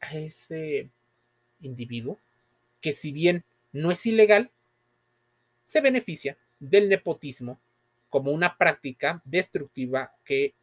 a 0.00 0.18
ese 0.18 0.90
individuo 1.62 2.18
que 2.82 2.92
si 2.92 3.12
bien 3.12 3.44
no 3.72 3.90
es 3.90 4.04
ilegal, 4.06 4.50
se 5.64 5.80
beneficia 5.80 6.36
del 6.58 6.88
nepotismo 6.88 7.60
como 8.08 8.32
una 8.32 8.58
práctica 8.58 9.22
destructiva 9.24 10.14
que, 10.24 10.54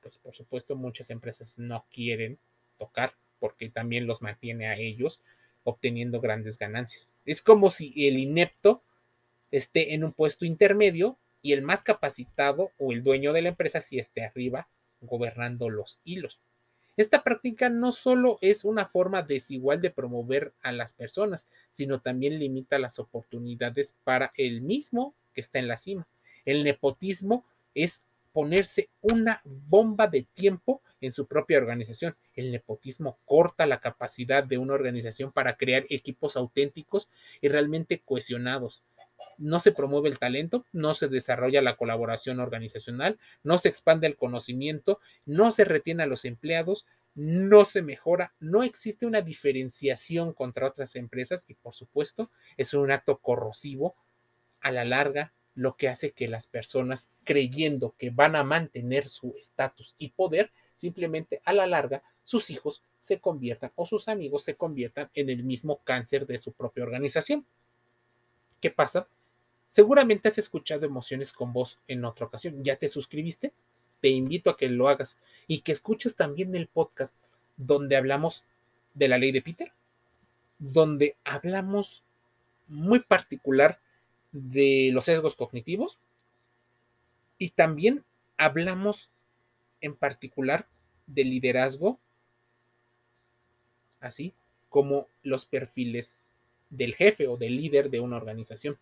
pues 0.00 0.18
por 0.18 0.34
supuesto, 0.34 0.76
muchas 0.76 1.10
empresas 1.10 1.58
no 1.58 1.84
quieren 1.90 2.38
tocar 2.78 3.14
porque 3.38 3.68
también 3.68 4.06
los 4.06 4.22
mantiene 4.22 4.68
a 4.68 4.76
ellos 4.76 5.20
obteniendo 5.64 6.20
grandes 6.20 6.58
ganancias. 6.58 7.10
Es 7.24 7.42
como 7.42 7.70
si 7.70 7.92
el 8.08 8.18
inepto 8.18 8.82
esté 9.50 9.94
en 9.94 10.04
un 10.04 10.12
puesto 10.12 10.44
intermedio 10.44 11.18
y 11.42 11.52
el 11.52 11.62
más 11.62 11.82
capacitado 11.82 12.70
o 12.78 12.92
el 12.92 13.02
dueño 13.02 13.32
de 13.32 13.42
la 13.42 13.50
empresa 13.50 13.80
si 13.80 13.98
esté 13.98 14.24
arriba 14.24 14.68
gobernando 15.00 15.68
los 15.68 16.00
hilos. 16.04 16.40
Esta 16.96 17.24
práctica 17.24 17.70
no 17.70 17.90
solo 17.90 18.38
es 18.40 18.64
una 18.64 18.86
forma 18.86 19.22
desigual 19.22 19.80
de 19.80 19.90
promover 19.90 20.52
a 20.62 20.70
las 20.70 20.94
personas, 20.94 21.48
sino 21.72 22.00
también 22.00 22.38
limita 22.38 22.78
las 22.78 22.98
oportunidades 22.98 23.96
para 24.04 24.32
el 24.36 24.60
mismo 24.60 25.14
que 25.34 25.40
está 25.40 25.58
en 25.58 25.68
la 25.68 25.76
cima. 25.76 26.06
El 26.44 26.62
nepotismo 26.62 27.44
es 27.74 28.02
ponerse 28.32 28.90
una 29.00 29.40
bomba 29.44 30.06
de 30.08 30.26
tiempo 30.34 30.82
en 31.00 31.12
su 31.12 31.26
propia 31.26 31.58
organización. 31.58 32.16
El 32.34 32.50
nepotismo 32.50 33.18
corta 33.24 33.66
la 33.66 33.80
capacidad 33.80 34.42
de 34.42 34.58
una 34.58 34.74
organización 34.74 35.32
para 35.32 35.56
crear 35.56 35.86
equipos 35.88 36.36
auténticos 36.36 37.08
y 37.40 37.48
realmente 37.48 38.02
cohesionados. 38.04 38.82
No 39.38 39.60
se 39.60 39.72
promueve 39.72 40.08
el 40.08 40.18
talento, 40.18 40.66
no 40.72 40.94
se 40.94 41.08
desarrolla 41.08 41.62
la 41.62 41.76
colaboración 41.76 42.40
organizacional, 42.40 43.18
no 43.42 43.58
se 43.58 43.68
expande 43.68 44.06
el 44.06 44.16
conocimiento, 44.16 45.00
no 45.26 45.50
se 45.50 45.64
retiene 45.64 46.02
a 46.02 46.06
los 46.06 46.24
empleados, 46.24 46.86
no 47.14 47.64
se 47.64 47.82
mejora, 47.82 48.34
no 48.40 48.62
existe 48.62 49.06
una 49.06 49.20
diferenciación 49.20 50.32
contra 50.32 50.66
otras 50.66 50.96
empresas 50.96 51.44
y 51.46 51.54
por 51.54 51.74
supuesto 51.74 52.30
es 52.56 52.74
un 52.74 52.90
acto 52.90 53.18
corrosivo 53.18 53.94
a 54.60 54.72
la 54.72 54.84
larga 54.84 55.32
lo 55.54 55.76
que 55.76 55.88
hace 55.88 56.12
que 56.12 56.28
las 56.28 56.48
personas 56.48 57.10
creyendo 57.22 57.94
que 57.96 58.10
van 58.10 58.34
a 58.34 58.42
mantener 58.42 59.08
su 59.08 59.34
estatus 59.38 59.94
y 59.98 60.10
poder, 60.10 60.50
simplemente 60.74 61.40
a 61.44 61.52
la 61.52 61.66
larga 61.66 62.02
sus 62.24 62.50
hijos 62.50 62.82
se 62.98 63.20
conviertan 63.20 63.70
o 63.76 63.86
sus 63.86 64.08
amigos 64.08 64.44
se 64.44 64.56
conviertan 64.56 65.10
en 65.14 65.30
el 65.30 65.44
mismo 65.44 65.80
cáncer 65.84 66.26
de 66.26 66.38
su 66.38 66.52
propia 66.52 66.82
organización. 66.82 67.46
¿Qué 68.60 68.70
pasa? 68.70 69.06
Seguramente 69.74 70.28
has 70.28 70.38
escuchado 70.38 70.86
emociones 70.86 71.32
con 71.32 71.52
voz 71.52 71.80
en 71.88 72.04
otra 72.04 72.26
ocasión. 72.26 72.62
¿Ya 72.62 72.76
te 72.76 72.86
suscribiste? 72.86 73.52
Te 74.00 74.08
invito 74.08 74.50
a 74.50 74.56
que 74.56 74.68
lo 74.68 74.88
hagas 74.88 75.18
y 75.48 75.62
que 75.62 75.72
escuches 75.72 76.14
también 76.14 76.54
el 76.54 76.68
podcast 76.68 77.16
donde 77.56 77.96
hablamos 77.96 78.44
de 78.94 79.08
la 79.08 79.18
ley 79.18 79.32
de 79.32 79.42
Peter, 79.42 79.72
donde 80.60 81.16
hablamos 81.24 82.04
muy 82.68 83.00
particular 83.00 83.80
de 84.30 84.90
los 84.92 85.06
sesgos 85.06 85.34
cognitivos 85.34 85.98
y 87.36 87.50
también 87.50 88.04
hablamos 88.36 89.10
en 89.80 89.96
particular 89.96 90.68
de 91.08 91.24
liderazgo, 91.24 91.98
así 93.98 94.34
como 94.68 95.08
los 95.24 95.46
perfiles 95.46 96.16
del 96.70 96.94
jefe 96.94 97.26
o 97.26 97.36
del 97.36 97.56
líder 97.56 97.90
de 97.90 97.98
una 97.98 98.18
organización. 98.18 98.78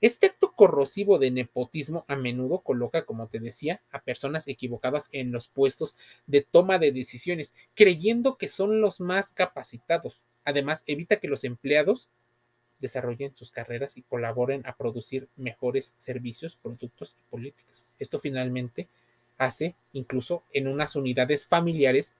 Este 0.00 0.26
acto 0.26 0.52
corrosivo 0.52 1.18
de 1.18 1.30
nepotismo 1.30 2.04
a 2.06 2.16
menudo 2.16 2.60
coloca, 2.60 3.06
como 3.06 3.28
te 3.28 3.40
decía, 3.40 3.80
a 3.90 4.02
personas 4.02 4.46
equivocadas 4.46 5.08
en 5.12 5.32
los 5.32 5.48
puestos 5.48 5.96
de 6.26 6.42
toma 6.42 6.78
de 6.78 6.92
decisiones, 6.92 7.54
creyendo 7.74 8.36
que 8.36 8.48
son 8.48 8.80
los 8.80 9.00
más 9.00 9.32
capacitados. 9.32 10.26
Además, 10.44 10.84
evita 10.86 11.18
que 11.18 11.28
los 11.28 11.44
empleados 11.44 12.10
desarrollen 12.78 13.34
sus 13.34 13.50
carreras 13.50 13.96
y 13.96 14.02
colaboren 14.02 14.66
a 14.66 14.76
producir 14.76 15.28
mejores 15.36 15.94
servicios, 15.96 16.56
productos 16.56 17.16
y 17.18 17.30
políticas. 17.30 17.86
Esto 17.98 18.18
finalmente 18.18 18.88
hace 19.38 19.76
incluso 19.92 20.44
en 20.52 20.68
unas 20.68 20.94
unidades 20.94 21.46
familiares 21.46 22.14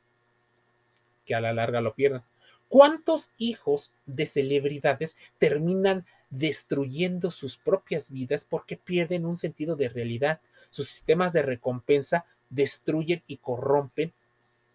que 1.26 1.35
a 1.35 1.40
la 1.40 1.52
larga 1.52 1.80
lo 1.80 1.95
pierdan. 1.95 2.25
¿Cuántos 2.68 3.30
hijos 3.37 3.92
de 4.06 4.26
celebridades 4.26 5.16
terminan 5.38 6.06
destruyendo 6.30 7.30
sus 7.30 7.56
propias 7.56 8.11
vidas 8.11 8.45
porque 8.45 8.76
pierden 8.76 9.25
un 9.25 9.37
sentido 9.37 9.76
de 9.76 9.88
realidad? 9.88 10.40
Sus 10.71 10.88
sistemas 10.88 11.33
de 11.33 11.42
recompensa 11.42 12.25
destruyen 12.50 13.23
y 13.26 13.38
corrompen 13.38 14.12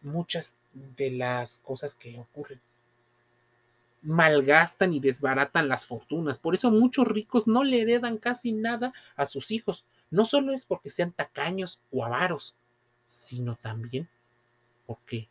muchas 0.02 0.58
de 0.74 1.12
las 1.12 1.60
cosas 1.60 1.96
que 1.96 2.20
ocurren. 2.20 2.62
Malgastan 4.02 4.94
y 4.94 5.00
desbaratan 5.00 5.68
las 5.68 5.86
fortunas. 5.86 6.38
Por 6.38 6.56
eso 6.56 6.72
muchos 6.72 7.08
ricos 7.08 7.46
no 7.46 7.64
le 7.64 7.82
heredan 7.82 8.18
casi 8.18 8.52
nada 8.52 8.94
a 9.16 9.26
sus 9.26 9.52
hijos. 9.52 9.86
No 10.10 10.26
solo 10.26 10.54
es 10.54 10.66
porque 10.66 10.90
sean 10.90 11.12
tacaños 11.12 11.80
o 11.92 12.04
avaros, 12.04 12.56
sino 13.06 13.56
también 13.56 14.10
porque 14.88 15.30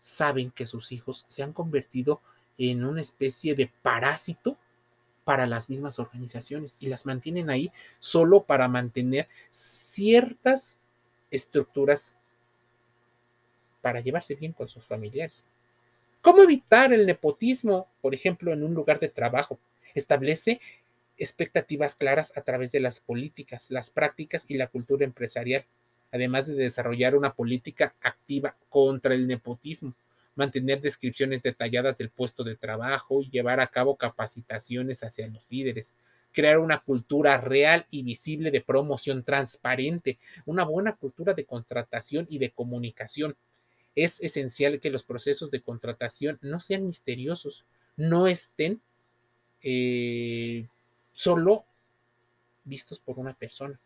saben 0.00 0.50
que 0.50 0.66
sus 0.66 0.92
hijos 0.92 1.24
se 1.28 1.42
han 1.42 1.52
convertido 1.52 2.20
en 2.58 2.84
una 2.84 3.00
especie 3.00 3.54
de 3.54 3.72
parásito 3.82 4.58
para 5.24 5.46
las 5.46 5.70
mismas 5.70 5.98
organizaciones 5.98 6.76
y 6.78 6.86
las 6.86 7.06
mantienen 7.06 7.50
ahí 7.50 7.72
solo 7.98 8.44
para 8.44 8.68
mantener 8.68 9.28
ciertas 9.50 10.80
estructuras 11.30 12.18
para 13.80 14.00
llevarse 14.00 14.34
bien 14.34 14.52
con 14.52 14.68
sus 14.68 14.84
familiares. 14.84 15.44
¿Cómo 16.22 16.42
evitar 16.42 16.92
el 16.92 17.06
nepotismo, 17.06 17.88
por 18.00 18.14
ejemplo, 18.14 18.52
en 18.52 18.62
un 18.62 18.74
lugar 18.74 18.98
de 19.00 19.08
trabajo? 19.08 19.58
Establece 19.94 20.60
expectativas 21.18 21.94
claras 21.94 22.32
a 22.36 22.42
través 22.42 22.72
de 22.72 22.80
las 22.80 23.00
políticas, 23.00 23.70
las 23.70 23.90
prácticas 23.90 24.44
y 24.48 24.56
la 24.56 24.68
cultura 24.68 25.04
empresarial 25.04 25.66
además 26.14 26.46
de 26.46 26.54
desarrollar 26.54 27.16
una 27.16 27.34
política 27.34 27.92
activa 28.00 28.56
contra 28.68 29.14
el 29.14 29.26
nepotismo, 29.26 29.94
mantener 30.34 30.80
descripciones 30.80 31.42
detalladas 31.42 31.98
del 31.98 32.10
puesto 32.10 32.44
de 32.44 32.56
trabajo 32.56 33.22
y 33.22 33.30
llevar 33.30 33.60
a 33.60 33.68
cabo 33.68 33.96
capacitaciones 33.96 35.02
hacia 35.02 35.28
los 35.28 35.44
líderes, 35.48 35.94
crear 36.32 36.58
una 36.58 36.78
cultura 36.78 37.38
real 37.38 37.86
y 37.90 38.02
visible 38.02 38.50
de 38.50 38.60
promoción 38.60 39.22
transparente, 39.22 40.18
una 40.44 40.64
buena 40.64 40.96
cultura 40.96 41.34
de 41.34 41.44
contratación 41.44 42.26
y 42.28 42.38
de 42.38 42.50
comunicación. 42.50 43.36
Es 43.94 44.20
esencial 44.20 44.80
que 44.80 44.90
los 44.90 45.04
procesos 45.04 45.50
de 45.50 45.60
contratación 45.60 46.38
no 46.42 46.58
sean 46.58 46.86
misteriosos, 46.86 47.64
no 47.96 48.26
estén 48.26 48.80
eh, 49.62 50.66
solo 51.12 51.64
vistos 52.64 52.98
por 52.98 53.18
una 53.18 53.34
persona 53.34 53.78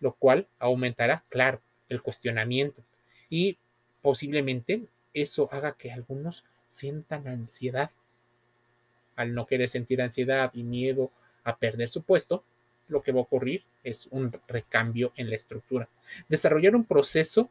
lo 0.00 0.14
cual 0.14 0.46
aumentará, 0.58 1.24
claro, 1.28 1.60
el 1.88 2.02
cuestionamiento 2.02 2.82
y 3.30 3.58
posiblemente 4.02 4.84
eso 5.22 5.48
haga 5.52 5.76
que 5.76 5.92
algunos 5.92 6.44
sientan 6.68 7.28
ansiedad. 7.28 7.90
Al 9.16 9.34
no 9.34 9.46
querer 9.46 9.68
sentir 9.68 10.00
ansiedad 10.00 10.50
y 10.54 10.62
miedo 10.62 11.10
a 11.44 11.56
perder 11.56 11.88
su 11.88 12.02
puesto, 12.02 12.44
lo 12.88 13.02
que 13.02 13.12
va 13.12 13.20
a 13.20 13.22
ocurrir 13.22 13.64
es 13.84 14.06
un 14.10 14.32
recambio 14.46 15.12
en 15.16 15.28
la 15.30 15.36
estructura. 15.36 15.88
Desarrollar 16.28 16.74
un 16.74 16.84
proceso 16.84 17.50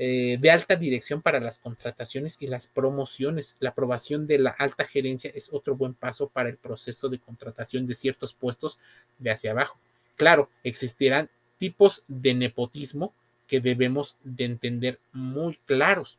eh, 0.00 0.38
de 0.40 0.50
alta 0.50 0.76
dirección 0.76 1.22
para 1.22 1.40
las 1.40 1.58
contrataciones 1.58 2.36
y 2.38 2.46
las 2.46 2.68
promociones. 2.68 3.56
La 3.58 3.70
aprobación 3.70 4.26
de 4.26 4.38
la 4.38 4.50
alta 4.50 4.84
gerencia 4.84 5.32
es 5.34 5.52
otro 5.52 5.74
buen 5.74 5.94
paso 5.94 6.28
para 6.28 6.48
el 6.48 6.56
proceso 6.56 7.08
de 7.08 7.18
contratación 7.18 7.86
de 7.86 7.94
ciertos 7.94 8.32
puestos 8.32 8.78
de 9.18 9.30
hacia 9.30 9.50
abajo. 9.50 9.78
Claro, 10.16 10.50
existirán 10.62 11.30
tipos 11.58 12.04
de 12.06 12.34
nepotismo 12.34 13.12
que 13.48 13.60
debemos 13.60 14.16
de 14.22 14.44
entender 14.44 15.00
muy 15.12 15.58
claros 15.66 16.18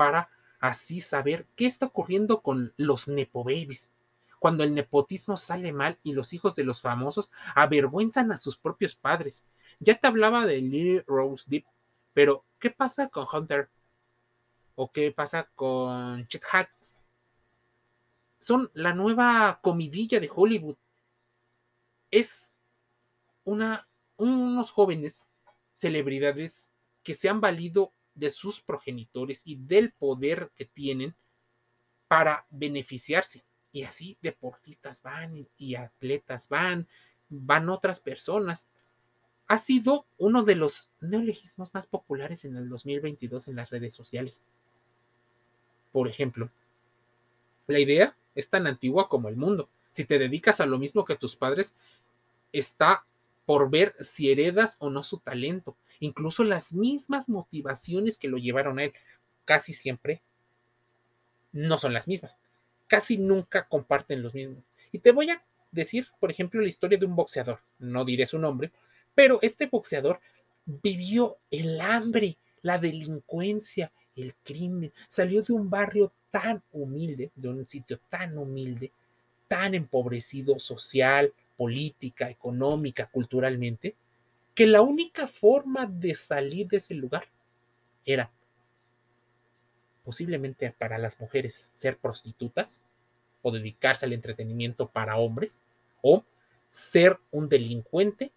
para 0.00 0.30
así 0.60 1.02
saber 1.02 1.46
qué 1.56 1.66
está 1.66 1.84
ocurriendo 1.84 2.40
con 2.40 2.72
los 2.78 3.06
nepo 3.06 3.44
babies. 3.44 3.92
Cuando 4.38 4.64
el 4.64 4.74
nepotismo 4.74 5.36
sale 5.36 5.74
mal 5.74 5.98
y 6.02 6.14
los 6.14 6.32
hijos 6.32 6.54
de 6.54 6.64
los 6.64 6.80
famosos 6.80 7.30
avergüenzan 7.54 8.32
a 8.32 8.38
sus 8.38 8.56
propios 8.56 8.96
padres. 8.96 9.44
Ya 9.78 9.94
te 9.98 10.06
hablaba 10.06 10.46
de 10.46 10.56
Lily 10.56 11.00
Rose 11.00 11.44
Deep, 11.48 11.66
pero 12.14 12.46
¿qué 12.58 12.70
pasa 12.70 13.08
con 13.10 13.26
Hunter? 13.30 13.68
¿O 14.74 14.90
qué 14.90 15.12
pasa 15.12 15.50
con 15.54 16.26
Chet 16.28 16.44
Hacks? 16.50 16.98
Son 18.38 18.70
la 18.72 18.94
nueva 18.94 19.60
comidilla 19.62 20.18
de 20.18 20.30
Hollywood. 20.34 20.76
Es 22.10 22.54
una 23.44 23.86
unos 24.16 24.70
jóvenes 24.70 25.22
celebridades 25.74 26.72
que 27.02 27.12
se 27.12 27.28
han 27.28 27.42
valido 27.42 27.92
de 28.14 28.30
sus 28.30 28.60
progenitores 28.60 29.42
y 29.44 29.56
del 29.56 29.92
poder 29.92 30.50
que 30.56 30.64
tienen 30.64 31.14
para 32.08 32.46
beneficiarse. 32.50 33.44
Y 33.72 33.84
así 33.84 34.18
deportistas 34.20 35.02
van 35.02 35.46
y 35.56 35.74
atletas 35.76 36.48
van, 36.48 36.88
van 37.28 37.68
otras 37.68 38.00
personas. 38.00 38.66
Ha 39.46 39.58
sido 39.58 40.06
uno 40.18 40.42
de 40.42 40.56
los 40.56 40.90
neologismos 41.00 41.72
más 41.74 41.86
populares 41.86 42.44
en 42.44 42.56
el 42.56 42.68
2022 42.68 43.48
en 43.48 43.56
las 43.56 43.70
redes 43.70 43.94
sociales. 43.94 44.44
Por 45.92 46.08
ejemplo, 46.08 46.50
la 47.66 47.78
idea 47.78 48.16
es 48.34 48.48
tan 48.48 48.66
antigua 48.66 49.08
como 49.08 49.28
el 49.28 49.36
mundo. 49.36 49.68
Si 49.90 50.04
te 50.04 50.18
dedicas 50.18 50.60
a 50.60 50.66
lo 50.66 50.78
mismo 50.78 51.04
que 51.04 51.16
tus 51.16 51.36
padres, 51.36 51.74
está 52.52 53.06
por 53.46 53.70
ver 53.70 53.96
si 54.00 54.30
heredas 54.30 54.76
o 54.78 54.90
no 54.90 55.02
su 55.02 55.18
talento, 55.18 55.76
incluso 56.00 56.44
las 56.44 56.72
mismas 56.72 57.28
motivaciones 57.28 58.18
que 58.18 58.28
lo 58.28 58.38
llevaron 58.38 58.78
a 58.78 58.84
él, 58.84 58.92
casi 59.44 59.72
siempre 59.72 60.22
no 61.52 61.78
son 61.78 61.92
las 61.92 62.08
mismas, 62.08 62.36
casi 62.86 63.18
nunca 63.18 63.68
comparten 63.68 64.22
los 64.22 64.34
mismos. 64.34 64.64
Y 64.92 64.98
te 64.98 65.12
voy 65.12 65.30
a 65.30 65.42
decir, 65.70 66.08
por 66.18 66.30
ejemplo, 66.30 66.60
la 66.60 66.68
historia 66.68 66.98
de 66.98 67.06
un 67.06 67.16
boxeador, 67.16 67.60
no 67.78 68.04
diré 68.04 68.26
su 68.26 68.38
nombre, 68.38 68.72
pero 69.14 69.38
este 69.42 69.66
boxeador 69.66 70.20
vivió 70.64 71.38
el 71.50 71.80
hambre, 71.80 72.36
la 72.62 72.78
delincuencia, 72.78 73.92
el 74.16 74.34
crimen, 74.42 74.92
salió 75.08 75.42
de 75.42 75.52
un 75.52 75.70
barrio 75.70 76.12
tan 76.30 76.62
humilde, 76.72 77.30
de 77.34 77.48
un 77.48 77.66
sitio 77.66 78.00
tan 78.08 78.38
humilde, 78.38 78.92
tan 79.48 79.74
empobrecido 79.74 80.58
social, 80.58 81.32
política, 81.56 82.30
económica, 82.30 83.06
culturalmente, 83.06 83.96
que 84.54 84.66
la 84.66 84.82
única 84.82 85.26
forma 85.26 85.86
de 85.86 86.14
salir 86.14 86.68
de 86.68 86.78
ese 86.78 86.94
lugar 86.94 87.28
era 88.04 88.30
posiblemente 90.04 90.70
para 90.72 90.98
las 90.98 91.20
mujeres 91.20 91.70
ser 91.72 91.98
prostitutas 91.98 92.84
o 93.42 93.52
dedicarse 93.52 94.06
al 94.06 94.12
entretenimiento 94.12 94.88
para 94.88 95.16
hombres 95.16 95.60
o 96.02 96.24
ser 96.68 97.18
un 97.30 97.48
delincuente 97.48 98.32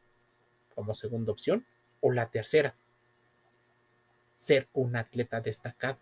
como 0.75 0.93
segunda 0.93 1.31
opción 1.31 1.65
o 2.01 2.11
la 2.11 2.29
tercera, 2.29 2.75
ser 4.35 4.67
un 4.73 4.95
atleta 4.95 5.39
destacado. 5.41 5.97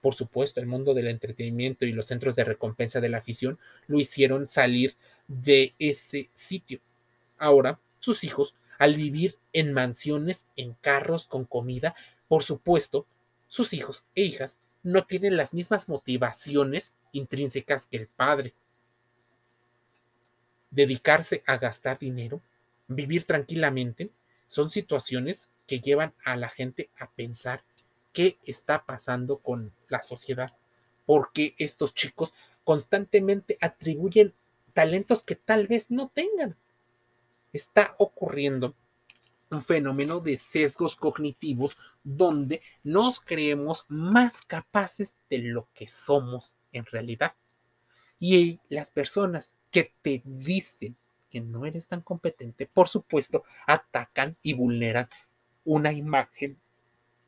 Por 0.00 0.14
supuesto, 0.14 0.60
el 0.60 0.66
mundo 0.66 0.94
del 0.94 1.08
entretenimiento 1.08 1.86
y 1.86 1.92
los 1.92 2.06
centros 2.06 2.36
de 2.36 2.44
recompensa 2.44 3.00
de 3.00 3.08
la 3.08 3.18
afición 3.18 3.58
lo 3.86 3.98
hicieron 3.98 4.46
salir 4.46 4.96
de 5.28 5.74
ese 5.78 6.28
sitio. 6.34 6.80
Ahora, 7.38 7.78
sus 7.98 8.24
hijos, 8.24 8.54
al 8.78 8.94
vivir 8.94 9.36
en 9.52 9.72
mansiones, 9.72 10.46
en 10.56 10.74
carros, 10.74 11.26
con 11.26 11.44
comida, 11.44 11.94
por 12.28 12.44
supuesto, 12.44 13.06
sus 13.48 13.72
hijos 13.72 14.04
e 14.14 14.22
hijas 14.22 14.58
no 14.82 15.04
tienen 15.04 15.36
las 15.36 15.52
mismas 15.52 15.88
motivaciones 15.88 16.94
intrínsecas 17.12 17.86
que 17.86 17.96
el 17.96 18.06
padre. 18.06 18.54
Dedicarse 20.70 21.42
a 21.46 21.56
gastar 21.56 21.98
dinero, 21.98 22.40
vivir 22.86 23.24
tranquilamente, 23.24 24.10
son 24.46 24.70
situaciones 24.70 25.50
que 25.66 25.80
llevan 25.80 26.14
a 26.24 26.36
la 26.36 26.48
gente 26.48 26.90
a 26.98 27.10
pensar 27.10 27.64
qué 28.12 28.38
está 28.44 28.84
pasando 28.84 29.38
con 29.38 29.72
la 29.88 30.02
sociedad, 30.02 30.52
porque 31.06 31.54
estos 31.58 31.94
chicos 31.94 32.32
constantemente 32.64 33.58
atribuyen 33.60 34.34
talentos 34.72 35.22
que 35.22 35.34
tal 35.36 35.66
vez 35.66 35.90
no 35.90 36.08
tengan. 36.08 36.56
Está 37.52 37.94
ocurriendo 37.98 38.74
un 39.50 39.62
fenómeno 39.62 40.20
de 40.20 40.36
sesgos 40.36 40.96
cognitivos 40.96 41.76
donde 42.04 42.62
nos 42.82 43.20
creemos 43.20 43.84
más 43.88 44.42
capaces 44.42 45.16
de 45.30 45.38
lo 45.38 45.68
que 45.72 45.88
somos 45.88 46.56
en 46.72 46.84
realidad. 46.86 47.34
Y 48.18 48.60
las 48.68 48.90
personas 48.90 49.54
que 49.70 49.92
te 50.02 50.22
dicen 50.24 50.96
que 51.30 51.40
no 51.40 51.66
eres 51.66 51.88
tan 51.88 52.00
competente, 52.00 52.66
por 52.66 52.88
supuesto, 52.88 53.44
atacan 53.66 54.36
y 54.42 54.54
vulneran 54.54 55.08
una 55.64 55.92
imagen, 55.92 56.58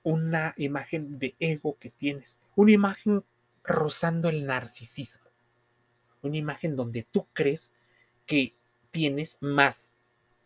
una 0.02 0.54
imagen 0.56 1.18
de 1.18 1.36
ego 1.38 1.76
que 1.78 1.90
tienes, 1.90 2.38
una 2.56 2.72
imagen 2.72 3.24
rozando 3.62 4.30
el 4.30 4.46
narcisismo, 4.46 5.30
una 6.22 6.38
imagen 6.38 6.76
donde 6.76 7.02
tú 7.02 7.26
crees 7.32 7.72
que 8.26 8.54
tienes 8.90 9.36
más 9.40 9.92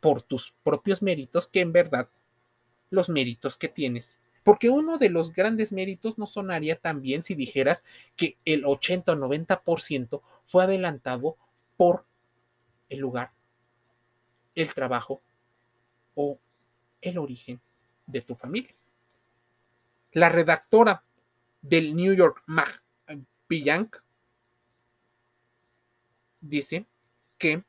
por 0.05 0.21
tus 0.21 0.53
propios 0.63 1.01
méritos 1.01 1.49
que 1.49 1.63
en 1.63 1.73
verdad 1.73 2.11
los 2.91 3.09
méritos 3.09 3.57
que 3.57 3.69
tienes. 3.69 4.21
Porque 4.43 4.69
uno 4.69 4.99
de 4.99 5.09
los 5.09 5.33
grandes 5.33 5.73
méritos 5.73 6.19
no 6.19 6.27
sonaría 6.27 6.77
tan 6.77 7.01
bien 7.01 7.23
si 7.23 7.35
dijeras 7.35 7.85
que 8.15 8.37
el 8.45 8.67
80 8.67 9.13
o 9.13 9.17
90% 9.17 10.21
fue 10.45 10.63
adelantado 10.63 11.39
por 11.79 12.05
el 12.91 12.99
lugar, 12.99 13.33
el 14.55 14.75
trabajo 14.75 15.23
o 16.15 16.39
el 17.01 17.17
origen 17.17 17.59
de 18.07 18.21
tu 18.21 18.35
familia. 18.35 18.75
La 20.13 20.29
redactora 20.29 21.03
del 21.63 21.97
New 21.97 22.13
York 22.13 22.43
Mag 22.45 22.83
Pillank 23.47 23.97
dice 26.43 26.85
que 27.39 27.65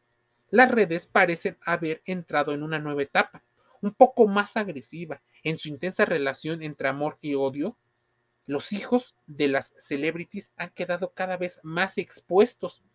las 0.55 0.71
redes 0.71 1.05
parecen 1.05 1.57
haber 1.65 2.01
entrado 2.05 2.53
en 2.53 2.63
una 2.63 2.79
nueva 2.79 3.03
etapa, 3.03 3.43
un 3.81 3.93
poco 3.93 4.25
más 4.25 4.55
agresiva, 4.55 5.21
en 5.43 5.57
su 5.57 5.67
intensa 5.67 6.05
relación 6.05 6.63
entre 6.63 6.87
amor 6.87 7.17
y 7.19 7.35
odio. 7.35 7.77
Los 8.45 8.71
hijos 8.71 9.17
de 9.27 9.49
las 9.49 9.73
celebrities 9.77 10.53
han 10.55 10.69
quedado 10.69 11.11
cada 11.13 11.35
vez 11.35 11.59
más 11.61 11.97
expuestos. 11.97 12.85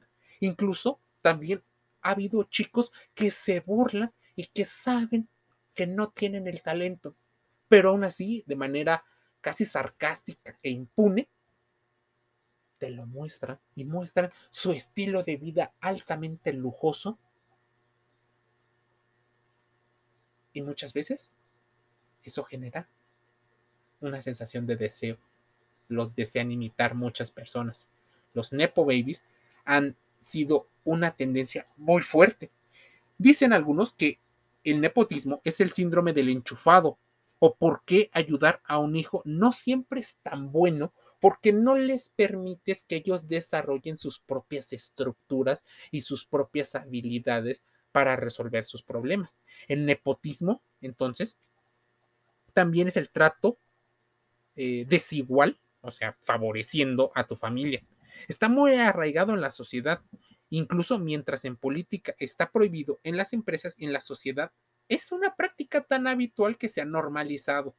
Incluso 0.40 1.02
también 1.20 1.62
ha 2.00 2.12
habido 2.12 2.44
chicos 2.44 2.92
que 3.12 3.30
se 3.30 3.60
burlan 3.60 4.14
y 4.34 4.46
que 4.46 4.64
saben 4.64 5.28
que 5.74 5.86
no 5.86 6.12
tienen 6.12 6.46
el 6.46 6.62
talento, 6.62 7.14
pero 7.68 7.90
aún 7.90 8.04
así, 8.04 8.42
de 8.46 8.56
manera 8.56 9.04
casi 9.42 9.66
sarcástica 9.66 10.58
e 10.62 10.70
impune, 10.70 11.28
te 12.78 12.88
lo 12.88 13.04
muestran 13.04 13.60
y 13.74 13.84
muestran 13.84 14.32
su 14.48 14.72
estilo 14.72 15.24
de 15.24 15.36
vida 15.36 15.74
altamente 15.80 16.54
lujoso 16.54 17.18
Y 20.52 20.62
muchas 20.62 20.92
veces 20.92 21.30
eso 22.22 22.44
genera 22.44 22.88
una 24.00 24.22
sensación 24.22 24.66
de 24.66 24.76
deseo. 24.76 25.18
Los 25.88 26.14
desean 26.14 26.50
imitar 26.50 26.94
muchas 26.94 27.30
personas. 27.30 27.88
Los 28.34 28.52
Nepo 28.52 28.84
Babies 28.84 29.24
han 29.64 29.96
sido 30.20 30.66
una 30.84 31.12
tendencia 31.12 31.66
muy 31.76 32.02
fuerte. 32.02 32.50
Dicen 33.18 33.52
algunos 33.52 33.92
que 33.92 34.18
el 34.64 34.80
nepotismo 34.80 35.40
es 35.44 35.60
el 35.60 35.70
síndrome 35.70 36.12
del 36.12 36.28
enchufado 36.28 36.98
o 37.38 37.54
por 37.54 37.82
qué 37.84 38.10
ayudar 38.12 38.60
a 38.64 38.78
un 38.78 38.96
hijo 38.96 39.22
no 39.24 39.52
siempre 39.52 40.00
es 40.00 40.16
tan 40.22 40.52
bueno 40.52 40.92
porque 41.20 41.52
no 41.52 41.76
les 41.76 42.08
permites 42.08 42.84
que 42.84 42.96
ellos 42.96 43.28
desarrollen 43.28 43.98
sus 43.98 44.18
propias 44.18 44.72
estructuras 44.72 45.64
y 45.90 46.02
sus 46.02 46.24
propias 46.24 46.74
habilidades 46.74 47.62
para 47.92 48.16
resolver 48.16 48.66
sus 48.66 48.82
problemas. 48.82 49.34
El 49.68 49.86
nepotismo, 49.86 50.62
entonces, 50.80 51.38
también 52.52 52.88
es 52.88 52.96
el 52.96 53.10
trato 53.10 53.58
eh, 54.56 54.84
desigual, 54.88 55.58
o 55.80 55.90
sea, 55.90 56.16
favoreciendo 56.22 57.12
a 57.14 57.26
tu 57.26 57.36
familia. 57.36 57.82
Está 58.28 58.48
muy 58.48 58.74
arraigado 58.74 59.34
en 59.34 59.40
la 59.40 59.50
sociedad, 59.50 60.00
incluso 60.50 60.98
mientras 60.98 61.44
en 61.44 61.56
política 61.56 62.14
está 62.18 62.50
prohibido, 62.50 63.00
en 63.02 63.16
las 63.16 63.32
empresas 63.32 63.76
en 63.78 63.92
la 63.92 64.00
sociedad 64.00 64.52
es 64.90 65.12
una 65.12 65.36
práctica 65.36 65.82
tan 65.82 66.08
habitual 66.08 66.58
que 66.58 66.68
se 66.68 66.80
ha 66.80 66.84
normalizado. 66.84 67.76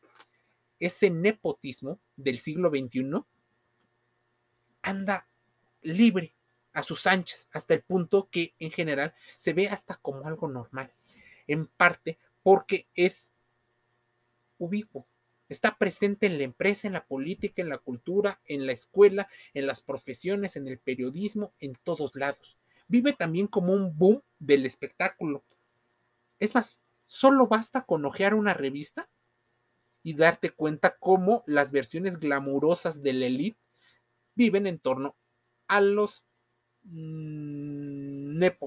Ese 0.79 1.09
nepotismo 1.09 1.99
del 2.15 2.39
siglo 2.39 2.69
XXI 2.69 3.21
anda 4.81 5.27
libre 5.81 6.33
a 6.73 6.83
sus 6.83 7.07
anchas, 7.07 7.47
hasta 7.51 7.73
el 7.73 7.81
punto 7.81 8.29
que 8.29 8.53
en 8.59 8.71
general 8.71 9.13
se 9.37 9.53
ve 9.53 9.67
hasta 9.67 9.95
como 9.95 10.27
algo 10.27 10.47
normal, 10.47 10.93
en 11.47 11.67
parte 11.67 12.17
porque 12.43 12.87
es 12.95 13.33
ubicuo, 14.57 15.07
está 15.49 15.77
presente 15.77 16.27
en 16.27 16.37
la 16.37 16.43
empresa, 16.43 16.87
en 16.87 16.93
la 16.93 17.05
política, 17.05 17.61
en 17.61 17.69
la 17.69 17.77
cultura, 17.77 18.39
en 18.45 18.65
la 18.65 18.71
escuela, 18.71 19.27
en 19.53 19.67
las 19.67 19.81
profesiones, 19.81 20.55
en 20.55 20.67
el 20.67 20.77
periodismo, 20.79 21.53
en 21.59 21.75
todos 21.83 22.15
lados. 22.15 22.57
Vive 22.87 23.13
también 23.13 23.47
como 23.47 23.73
un 23.73 23.97
boom 23.97 24.21
del 24.39 24.65
espectáculo. 24.65 25.43
Es 26.39 26.55
más, 26.55 26.81
solo 27.05 27.47
basta 27.47 27.85
con 27.85 28.05
ojear 28.05 28.33
una 28.33 28.53
revista 28.53 29.09
y 30.03 30.13
darte 30.15 30.51
cuenta 30.51 30.97
cómo 30.97 31.43
las 31.45 31.71
versiones 31.71 32.19
glamurosas 32.19 33.03
de 33.03 33.13
la 33.13 33.25
elite 33.27 33.59
viven 34.35 34.67
en 34.67 34.79
torno 34.79 35.15
a 35.67 35.81
los 35.81 36.25
nepotas 36.83 38.61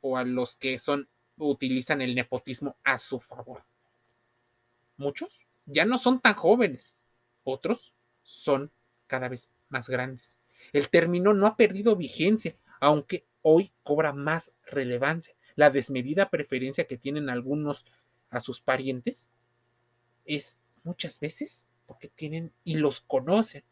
o 0.00 0.16
a 0.16 0.24
los 0.24 0.56
que 0.56 0.78
son 0.78 1.08
utilizan 1.36 2.00
el 2.00 2.14
nepotismo 2.14 2.76
a 2.84 2.98
su 2.98 3.18
favor. 3.18 3.64
Muchos 4.96 5.46
ya 5.66 5.84
no 5.84 5.98
son 5.98 6.20
tan 6.20 6.34
jóvenes, 6.34 6.96
otros 7.42 7.94
son 8.22 8.70
cada 9.06 9.28
vez 9.28 9.50
más 9.68 9.88
grandes. 9.88 10.38
El 10.72 10.88
término 10.88 11.34
no 11.34 11.46
ha 11.46 11.56
perdido 11.56 11.96
vigencia, 11.96 12.56
aunque 12.80 13.26
hoy 13.42 13.72
cobra 13.82 14.12
más 14.12 14.52
relevancia. 14.66 15.34
La 15.56 15.70
desmedida 15.70 16.30
preferencia 16.30 16.86
que 16.86 16.96
tienen 16.96 17.28
algunos 17.28 17.84
a 18.30 18.40
sus 18.40 18.60
parientes 18.60 19.30
es 20.24 20.56
muchas 20.82 21.20
veces 21.20 21.66
porque 21.86 22.08
tienen 22.08 22.52
y 22.64 22.76
los 22.76 23.00
conocen. 23.00 23.64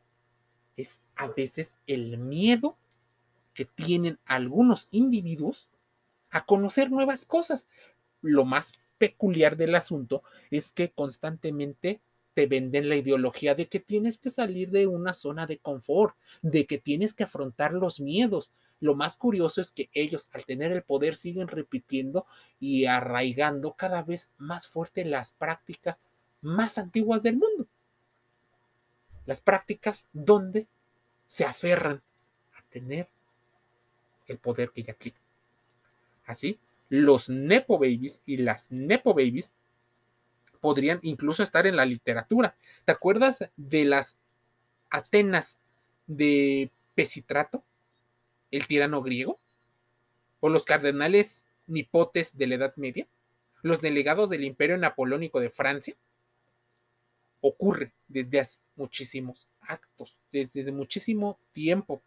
Es 0.76 1.04
a 1.16 1.28
veces 1.28 1.78
el 1.86 2.18
miedo 2.18 2.78
que 3.54 3.64
tienen 3.64 4.18
algunos 4.24 4.88
individuos 4.90 5.68
a 6.30 6.44
conocer 6.44 6.90
nuevas 6.90 7.24
cosas. 7.24 7.68
Lo 8.20 8.44
más 8.44 8.72
peculiar 8.98 9.56
del 9.56 9.74
asunto 9.74 10.22
es 10.50 10.72
que 10.72 10.90
constantemente 10.90 12.00
te 12.34 12.46
venden 12.46 12.88
la 12.88 12.96
ideología 12.96 13.54
de 13.54 13.68
que 13.68 13.80
tienes 13.80 14.18
que 14.18 14.30
salir 14.30 14.70
de 14.70 14.86
una 14.86 15.12
zona 15.12 15.46
de 15.46 15.58
confort, 15.58 16.16
de 16.40 16.66
que 16.66 16.78
tienes 16.78 17.12
que 17.12 17.24
afrontar 17.24 17.72
los 17.74 18.00
miedos. 18.00 18.52
Lo 18.80 18.94
más 18.94 19.16
curioso 19.16 19.60
es 19.60 19.70
que 19.70 19.90
ellos, 19.92 20.28
al 20.32 20.44
tener 20.46 20.72
el 20.72 20.82
poder, 20.82 21.14
siguen 21.14 21.48
repitiendo 21.48 22.26
y 22.58 22.86
arraigando 22.86 23.74
cada 23.74 24.02
vez 24.02 24.32
más 24.38 24.66
fuerte 24.66 25.04
las 25.04 25.32
prácticas 25.32 26.00
más 26.40 26.78
antiguas 26.78 27.22
del 27.22 27.36
mundo. 27.36 27.66
Las 29.26 29.40
prácticas 29.40 30.06
donde 30.12 30.66
se 31.26 31.44
aferran 31.44 32.02
a 32.54 32.62
tener 32.70 33.08
el 34.32 34.38
poder 34.38 34.70
que 34.70 34.82
ya 34.82 34.94
tiene. 34.94 35.18
Así, 36.26 36.58
los 36.88 37.28
Nepo 37.28 37.78
Babies 37.78 38.20
y 38.26 38.38
las 38.38 38.70
Nepo 38.70 39.14
Babies 39.14 39.52
podrían 40.60 41.00
incluso 41.02 41.42
estar 41.42 41.66
en 41.66 41.76
la 41.76 41.84
literatura. 41.84 42.54
¿Te 42.84 42.92
acuerdas 42.92 43.48
de 43.56 43.84
las 43.84 44.16
Atenas 44.90 45.58
de 46.06 46.70
Pesitrato, 46.94 47.64
el 48.50 48.66
tirano 48.66 49.02
griego? 49.02 49.38
¿O 50.40 50.48
los 50.48 50.64
cardenales 50.64 51.44
nipotes 51.66 52.36
de 52.36 52.46
la 52.46 52.54
Edad 52.56 52.76
Media? 52.76 53.06
¿Los 53.62 53.80
delegados 53.80 54.30
del 54.30 54.44
Imperio 54.44 54.76
Napoleónico 54.76 55.40
de 55.40 55.50
Francia? 55.50 55.96
Ocurre 57.40 57.92
desde 58.06 58.40
hace 58.40 58.58
muchísimos 58.76 59.48
actos, 59.62 60.18
desde 60.30 60.70
muchísimo 60.70 61.38
tiempo. 61.52 62.02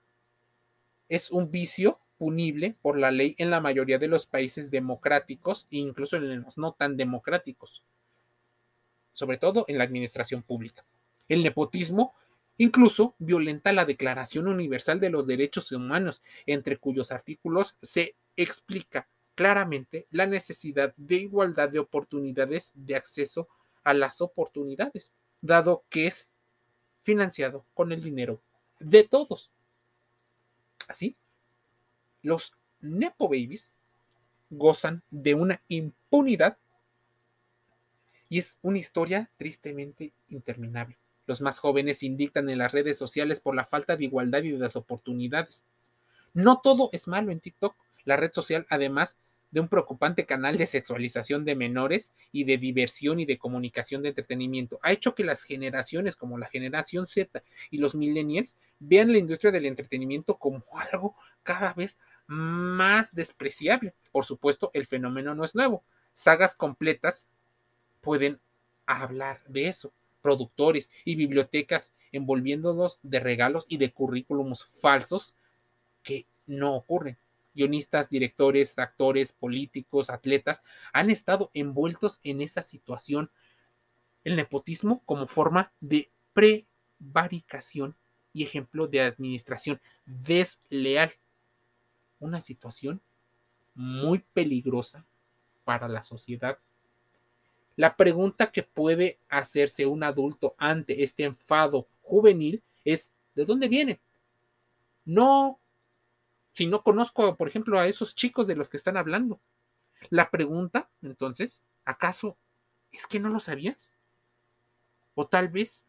Es 1.10 1.32
un 1.32 1.52
vicio 1.52 2.00
punible 2.18 2.76
por 2.82 2.98
la 2.98 3.12
ley 3.12 3.36
en 3.38 3.50
la 3.50 3.62
mayoría 3.62 4.00
de 4.00 4.08
los 4.08 4.26
países 4.26 4.72
democráticos 4.72 5.68
e 5.72 5.78
incluso 5.78 6.18
en 6.18 6.42
los 6.42 6.58
no 6.58 6.74
tan 6.74 6.98
democráticos, 6.98 7.84
sobre 9.14 9.38
todo 9.38 9.66
en 9.68 9.78
la 9.78 9.84
administración 9.84 10.44
pública. 10.44 10.86
El 11.28 11.44
nepotismo 11.44 12.14
incluso 12.58 13.16
violenta 13.20 13.74
la 13.74 13.86
Declaración 13.86 14.48
Universal 14.48 15.00
de 15.00 15.10
los 15.10 15.28
Derechos 15.28 15.72
Humanos, 15.72 16.22
entre 16.46 16.78
cuyos 16.78 17.12
artículos 17.12 17.76
se 17.82 18.16
explica 18.38 19.08
claramente 19.36 20.08
la 20.12 20.26
necesidad 20.26 20.94
de 20.96 21.16
igualdad 21.16 21.70
de 21.70 21.80
oportunidades 21.80 22.72
de 22.74 22.96
acceso 22.96 23.50
a 23.84 23.94
las 23.94 24.22
oportunidades, 24.22 25.14
dado 25.42 25.84
que 25.90 26.08
es 26.08 26.30
financiado 27.04 27.66
con 27.74 27.92
el 27.92 28.02
dinero 28.02 28.42
de 28.80 29.04
todos. 29.04 29.52
Así, 30.88 31.16
los 32.26 32.54
Nepo 32.82 33.28
Babies 33.28 33.74
gozan 34.50 35.04
de 35.12 35.36
una 35.36 35.62
impunidad 35.68 36.58
y 38.30 38.40
es 38.40 38.58
una 38.64 38.80
historia 38.80 39.30
tristemente 39.38 40.12
interminable. 40.30 40.98
Los 41.28 41.42
más 41.42 41.60
jóvenes 41.60 42.02
indican 42.04 42.50
en 42.50 42.58
las 42.58 42.72
redes 42.72 42.98
sociales 42.98 43.40
por 43.40 43.56
la 43.56 43.64
falta 43.64 43.96
de 43.96 44.06
igualdad 44.06 44.42
y 44.44 44.52
de 44.52 44.58
las 44.58 44.76
oportunidades. 44.76 45.64
No 46.34 46.62
todo 46.62 46.90
es 46.94 47.08
malo 47.08 47.32
en 47.32 47.40
TikTok. 47.40 47.76
La 48.06 48.18
red 48.18 48.32
social, 48.34 48.66
además 48.70 49.20
de 49.52 49.60
un 49.62 49.68
preocupante 49.68 50.26
canal 50.26 50.58
de 50.58 50.66
sexualización 50.66 51.46
de 51.46 51.56
menores 51.56 52.12
y 52.32 52.44
de 52.44 52.58
diversión 52.58 53.20
y 53.20 53.26
de 53.26 53.38
comunicación 53.38 54.02
de 54.02 54.10
entretenimiento, 54.10 54.80
ha 54.82 54.92
hecho 54.92 55.16
que 55.16 55.24
las 55.24 55.44
generaciones 55.44 56.16
como 56.16 56.38
la 56.38 56.48
generación 56.48 57.08
Z 57.08 57.44
y 57.70 57.78
los 57.78 57.96
millennials 57.96 58.58
vean 58.80 59.12
la 59.12 59.20
industria 59.20 59.52
del 59.52 59.66
entretenimiento 59.66 60.38
como 60.38 60.64
algo 60.74 61.16
cada 61.44 61.74
vez 61.74 61.98
más 62.28 63.14
despreciable. 63.14 63.94
Por 64.12 64.26
supuesto, 64.26 64.72
el 64.74 64.88
fenómeno 64.88 65.36
no 65.36 65.44
es 65.44 65.56
nuevo. 65.56 65.84
Sagas 66.14 66.56
completas 66.56 67.28
pueden 68.02 68.40
hablar 68.86 69.42
de 69.48 69.68
eso 69.68 69.94
productores 70.26 70.90
y 71.04 71.16
bibliotecas 71.16 71.94
envolviéndonos 72.12 72.98
de 73.04 73.20
regalos 73.20 73.68
y 73.70 73.78
de 73.78 73.92
currículums 73.92 74.72
falsos 74.82 75.36
que 76.02 76.26
no 76.48 76.76
ocurren. 76.76 77.16
Guionistas, 77.54 78.10
directores, 78.10 78.80
actores, 78.80 79.34
políticos, 79.34 80.10
atletas 80.10 80.64
han 80.94 81.12
estado 81.12 81.52
envueltos 81.54 82.22
en 82.24 82.42
esa 82.42 82.64
situación. 82.64 83.30
El 84.24 84.36
nepotismo 84.36 85.04
como 85.06 85.28
forma 85.28 85.72
de 85.80 86.10
prevaricación 86.34 87.96
y 88.34 88.42
ejemplo 88.42 88.88
de 88.88 89.02
administración 89.02 89.80
desleal. 90.08 91.14
Una 92.26 92.42
situación 92.42 93.02
muy 93.76 94.20
peligrosa 94.34 95.06
para 95.64 95.88
la 95.88 96.02
sociedad 96.02 96.60
la 97.76 97.98
pregunta 97.98 98.52
que 98.52 98.64
puede 98.64 99.20
hacerse 99.30 99.86
un 99.86 100.04
adulto 100.04 100.56
ante 100.58 101.04
este 101.04 101.26
enfado 101.26 101.88
juvenil 102.02 102.64
es, 102.86 103.14
¿de 103.36 103.46
dónde 103.46 103.68
viene? 103.68 104.00
No, 105.04 105.60
si 106.54 106.68
no 106.68 106.84
conozco, 106.84 107.36
por 107.36 107.48
ejemplo, 107.48 107.78
a 107.78 107.88
esos 107.88 108.16
chicos 108.16 108.48
de 108.48 108.56
los 108.56 108.70
que 108.70 108.78
están 108.78 108.96
hablando. 108.96 109.42
La 110.10 110.30
pregunta, 110.32 110.90
entonces, 111.02 111.66
¿acaso 111.84 112.38
es 112.92 113.06
que 113.08 113.20
no 113.20 113.30
lo 113.30 113.40
sabías? 113.40 113.92
O 115.14 115.28
tal 115.28 115.50
vez 115.50 115.86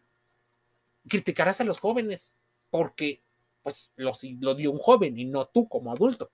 criticarás 1.08 1.60
a 1.60 1.64
los 1.64 1.78
jóvenes 1.78 2.34
porque 2.70 3.22
pues 3.66 3.90
lo, 3.96 4.54
dio 4.54 4.70
un 4.70 4.78
joven 4.78 5.18
y 5.18 5.24
no 5.24 5.46
tú 5.46 5.68
como 5.68 5.90
adulto. 5.90 6.30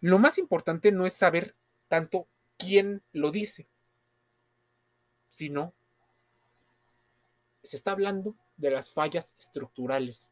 Lo 0.00 0.18
más 0.18 0.38
importante 0.38 0.90
no 0.92 1.04
es 1.04 1.12
saber 1.12 1.54
tanto 1.88 2.26
quién 2.56 3.02
lo 3.12 3.30
dice, 3.30 3.68
sino 5.28 5.74
se 7.62 7.76
está 7.76 7.90
hablando 7.90 8.34
de 8.56 8.70
las 8.70 8.90
fallas 8.90 9.34
estructurales. 9.38 10.30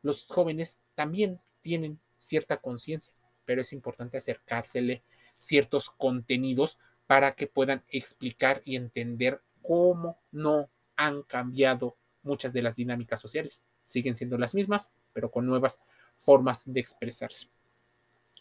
Los 0.00 0.24
jóvenes 0.24 0.78
también 0.94 1.38
tienen 1.60 2.00
cierta 2.16 2.62
conciencia, 2.62 3.12
pero 3.44 3.60
es 3.60 3.74
importante 3.74 4.16
acercársele 4.16 5.02
ciertos 5.36 5.90
contenidos 5.90 6.78
para 7.06 7.34
que 7.34 7.46
puedan 7.46 7.84
explicar 7.88 8.62
y 8.64 8.76
entender 8.76 9.42
cómo 9.60 10.18
no 10.30 10.70
han 10.96 11.22
cambiado 11.22 11.98
muchas 12.28 12.52
de 12.52 12.62
las 12.62 12.76
dinámicas 12.76 13.20
sociales. 13.20 13.62
Siguen 13.84 14.14
siendo 14.14 14.38
las 14.38 14.54
mismas, 14.54 14.92
pero 15.12 15.30
con 15.30 15.46
nuevas 15.46 15.80
formas 16.20 16.62
de 16.66 16.78
expresarse. 16.80 17.48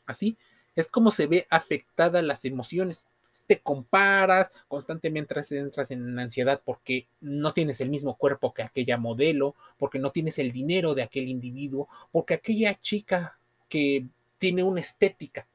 Así 0.05 0.37
es 0.77 0.87
como 0.87 1.09
se 1.09 1.25
ve 1.25 1.47
afectada 1.49 2.21
las 2.21 2.45
emociones. 2.45 3.07
Te 3.47 3.59
comparas, 3.59 4.51
constantemente 4.67 5.35
entras 5.57 5.89
en 5.89 6.19
ansiedad 6.19 6.61
porque 6.63 7.07
no 7.19 7.51
tienes 7.51 7.81
el 7.81 7.89
mismo 7.89 8.15
cuerpo 8.15 8.53
que 8.53 8.61
aquella 8.61 8.97
modelo, 8.97 9.55
porque 9.79 9.97
no 9.97 10.11
tienes 10.11 10.37
el 10.37 10.51
dinero 10.51 10.93
de 10.93 11.01
aquel 11.01 11.29
individuo, 11.29 11.89
porque 12.11 12.35
aquella 12.35 12.79
chica 12.79 13.39
que 13.67 14.05
tiene 14.37 14.61
una 14.61 14.81
estética, 14.81 15.47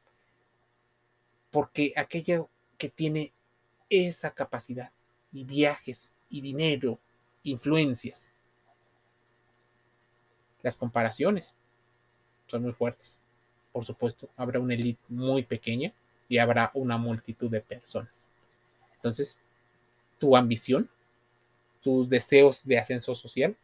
porque 1.52 1.92
aquella 1.96 2.44
que 2.76 2.88
tiene 2.88 3.32
esa 3.88 4.32
capacidad 4.32 4.90
y 5.32 5.44
viajes 5.44 6.14
y 6.30 6.40
dinero, 6.40 6.98
influencias. 7.42 8.34
Las 10.62 10.76
comparaciones 10.76 11.54
son 12.46 12.62
muy 12.62 12.72
fuertes 12.72 13.20
por 13.72 13.86
supuesto, 13.86 14.28
habrá 14.36 14.60
una 14.60 14.74
élite 14.74 15.02
muy 15.08 15.42
pequeña 15.42 15.92
y 16.28 16.38
habrá 16.38 16.70
una 16.74 16.98
multitud 16.98 17.50
de 17.50 17.60
personas. 17.60 18.28
Entonces, 18.96 19.36
tu 20.18 20.36
ambición, 20.36 20.88
tus 21.80 22.08
deseos 22.08 22.64
de 22.64 22.78
ascenso 22.78 23.14
social, 23.14 23.56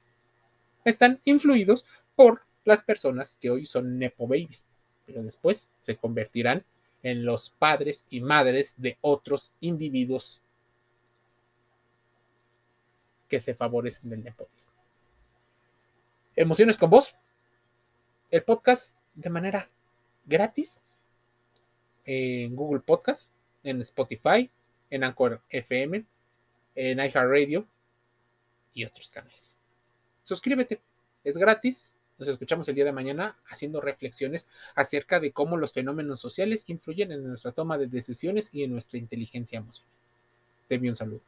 están 0.84 1.20
influidos 1.24 1.84
por 2.16 2.42
las 2.64 2.82
personas 2.82 3.36
que 3.36 3.50
hoy 3.50 3.66
son 3.66 3.98
Nepo 3.98 4.26
Babies, 4.26 4.66
pero 5.06 5.22
después 5.22 5.70
se 5.80 5.96
convertirán 5.96 6.64
en 7.02 7.24
los 7.24 7.50
padres 7.50 8.06
y 8.10 8.20
madres 8.20 8.74
de 8.78 8.96
otros 9.02 9.52
individuos 9.60 10.42
que 13.28 13.40
se 13.40 13.54
favorecen 13.54 14.10
del 14.10 14.24
nepotismo. 14.24 14.72
Emociones 16.34 16.76
con 16.76 16.90
vos. 16.90 17.14
El 18.30 18.42
podcast 18.42 18.96
de 19.14 19.30
manera 19.30 19.68
gratis 20.26 20.80
en 22.04 22.54
Google 22.56 22.80
Podcast, 22.80 23.30
en 23.62 23.82
Spotify, 23.82 24.50
en 24.90 25.04
Anchor 25.04 25.42
FM, 25.50 26.04
en 26.74 26.98
iHeartRadio 26.98 27.66
y 28.72 28.84
otros 28.84 29.10
canales. 29.10 29.58
Suscríbete, 30.24 30.80
es 31.24 31.36
gratis. 31.36 31.94
Nos 32.18 32.28
escuchamos 32.28 32.68
el 32.68 32.74
día 32.74 32.84
de 32.84 32.92
mañana 32.92 33.36
haciendo 33.46 33.80
reflexiones 33.80 34.46
acerca 34.74 35.20
de 35.20 35.32
cómo 35.32 35.56
los 35.56 35.72
fenómenos 35.72 36.20
sociales 36.20 36.64
influyen 36.68 37.12
en 37.12 37.28
nuestra 37.28 37.52
toma 37.52 37.78
de 37.78 37.86
decisiones 37.86 38.54
y 38.54 38.64
en 38.64 38.72
nuestra 38.72 38.98
inteligencia 38.98 39.58
emocional. 39.58 39.92
Te 40.66 40.76
envío 40.76 40.92
un 40.92 40.96
saludo. 40.96 41.22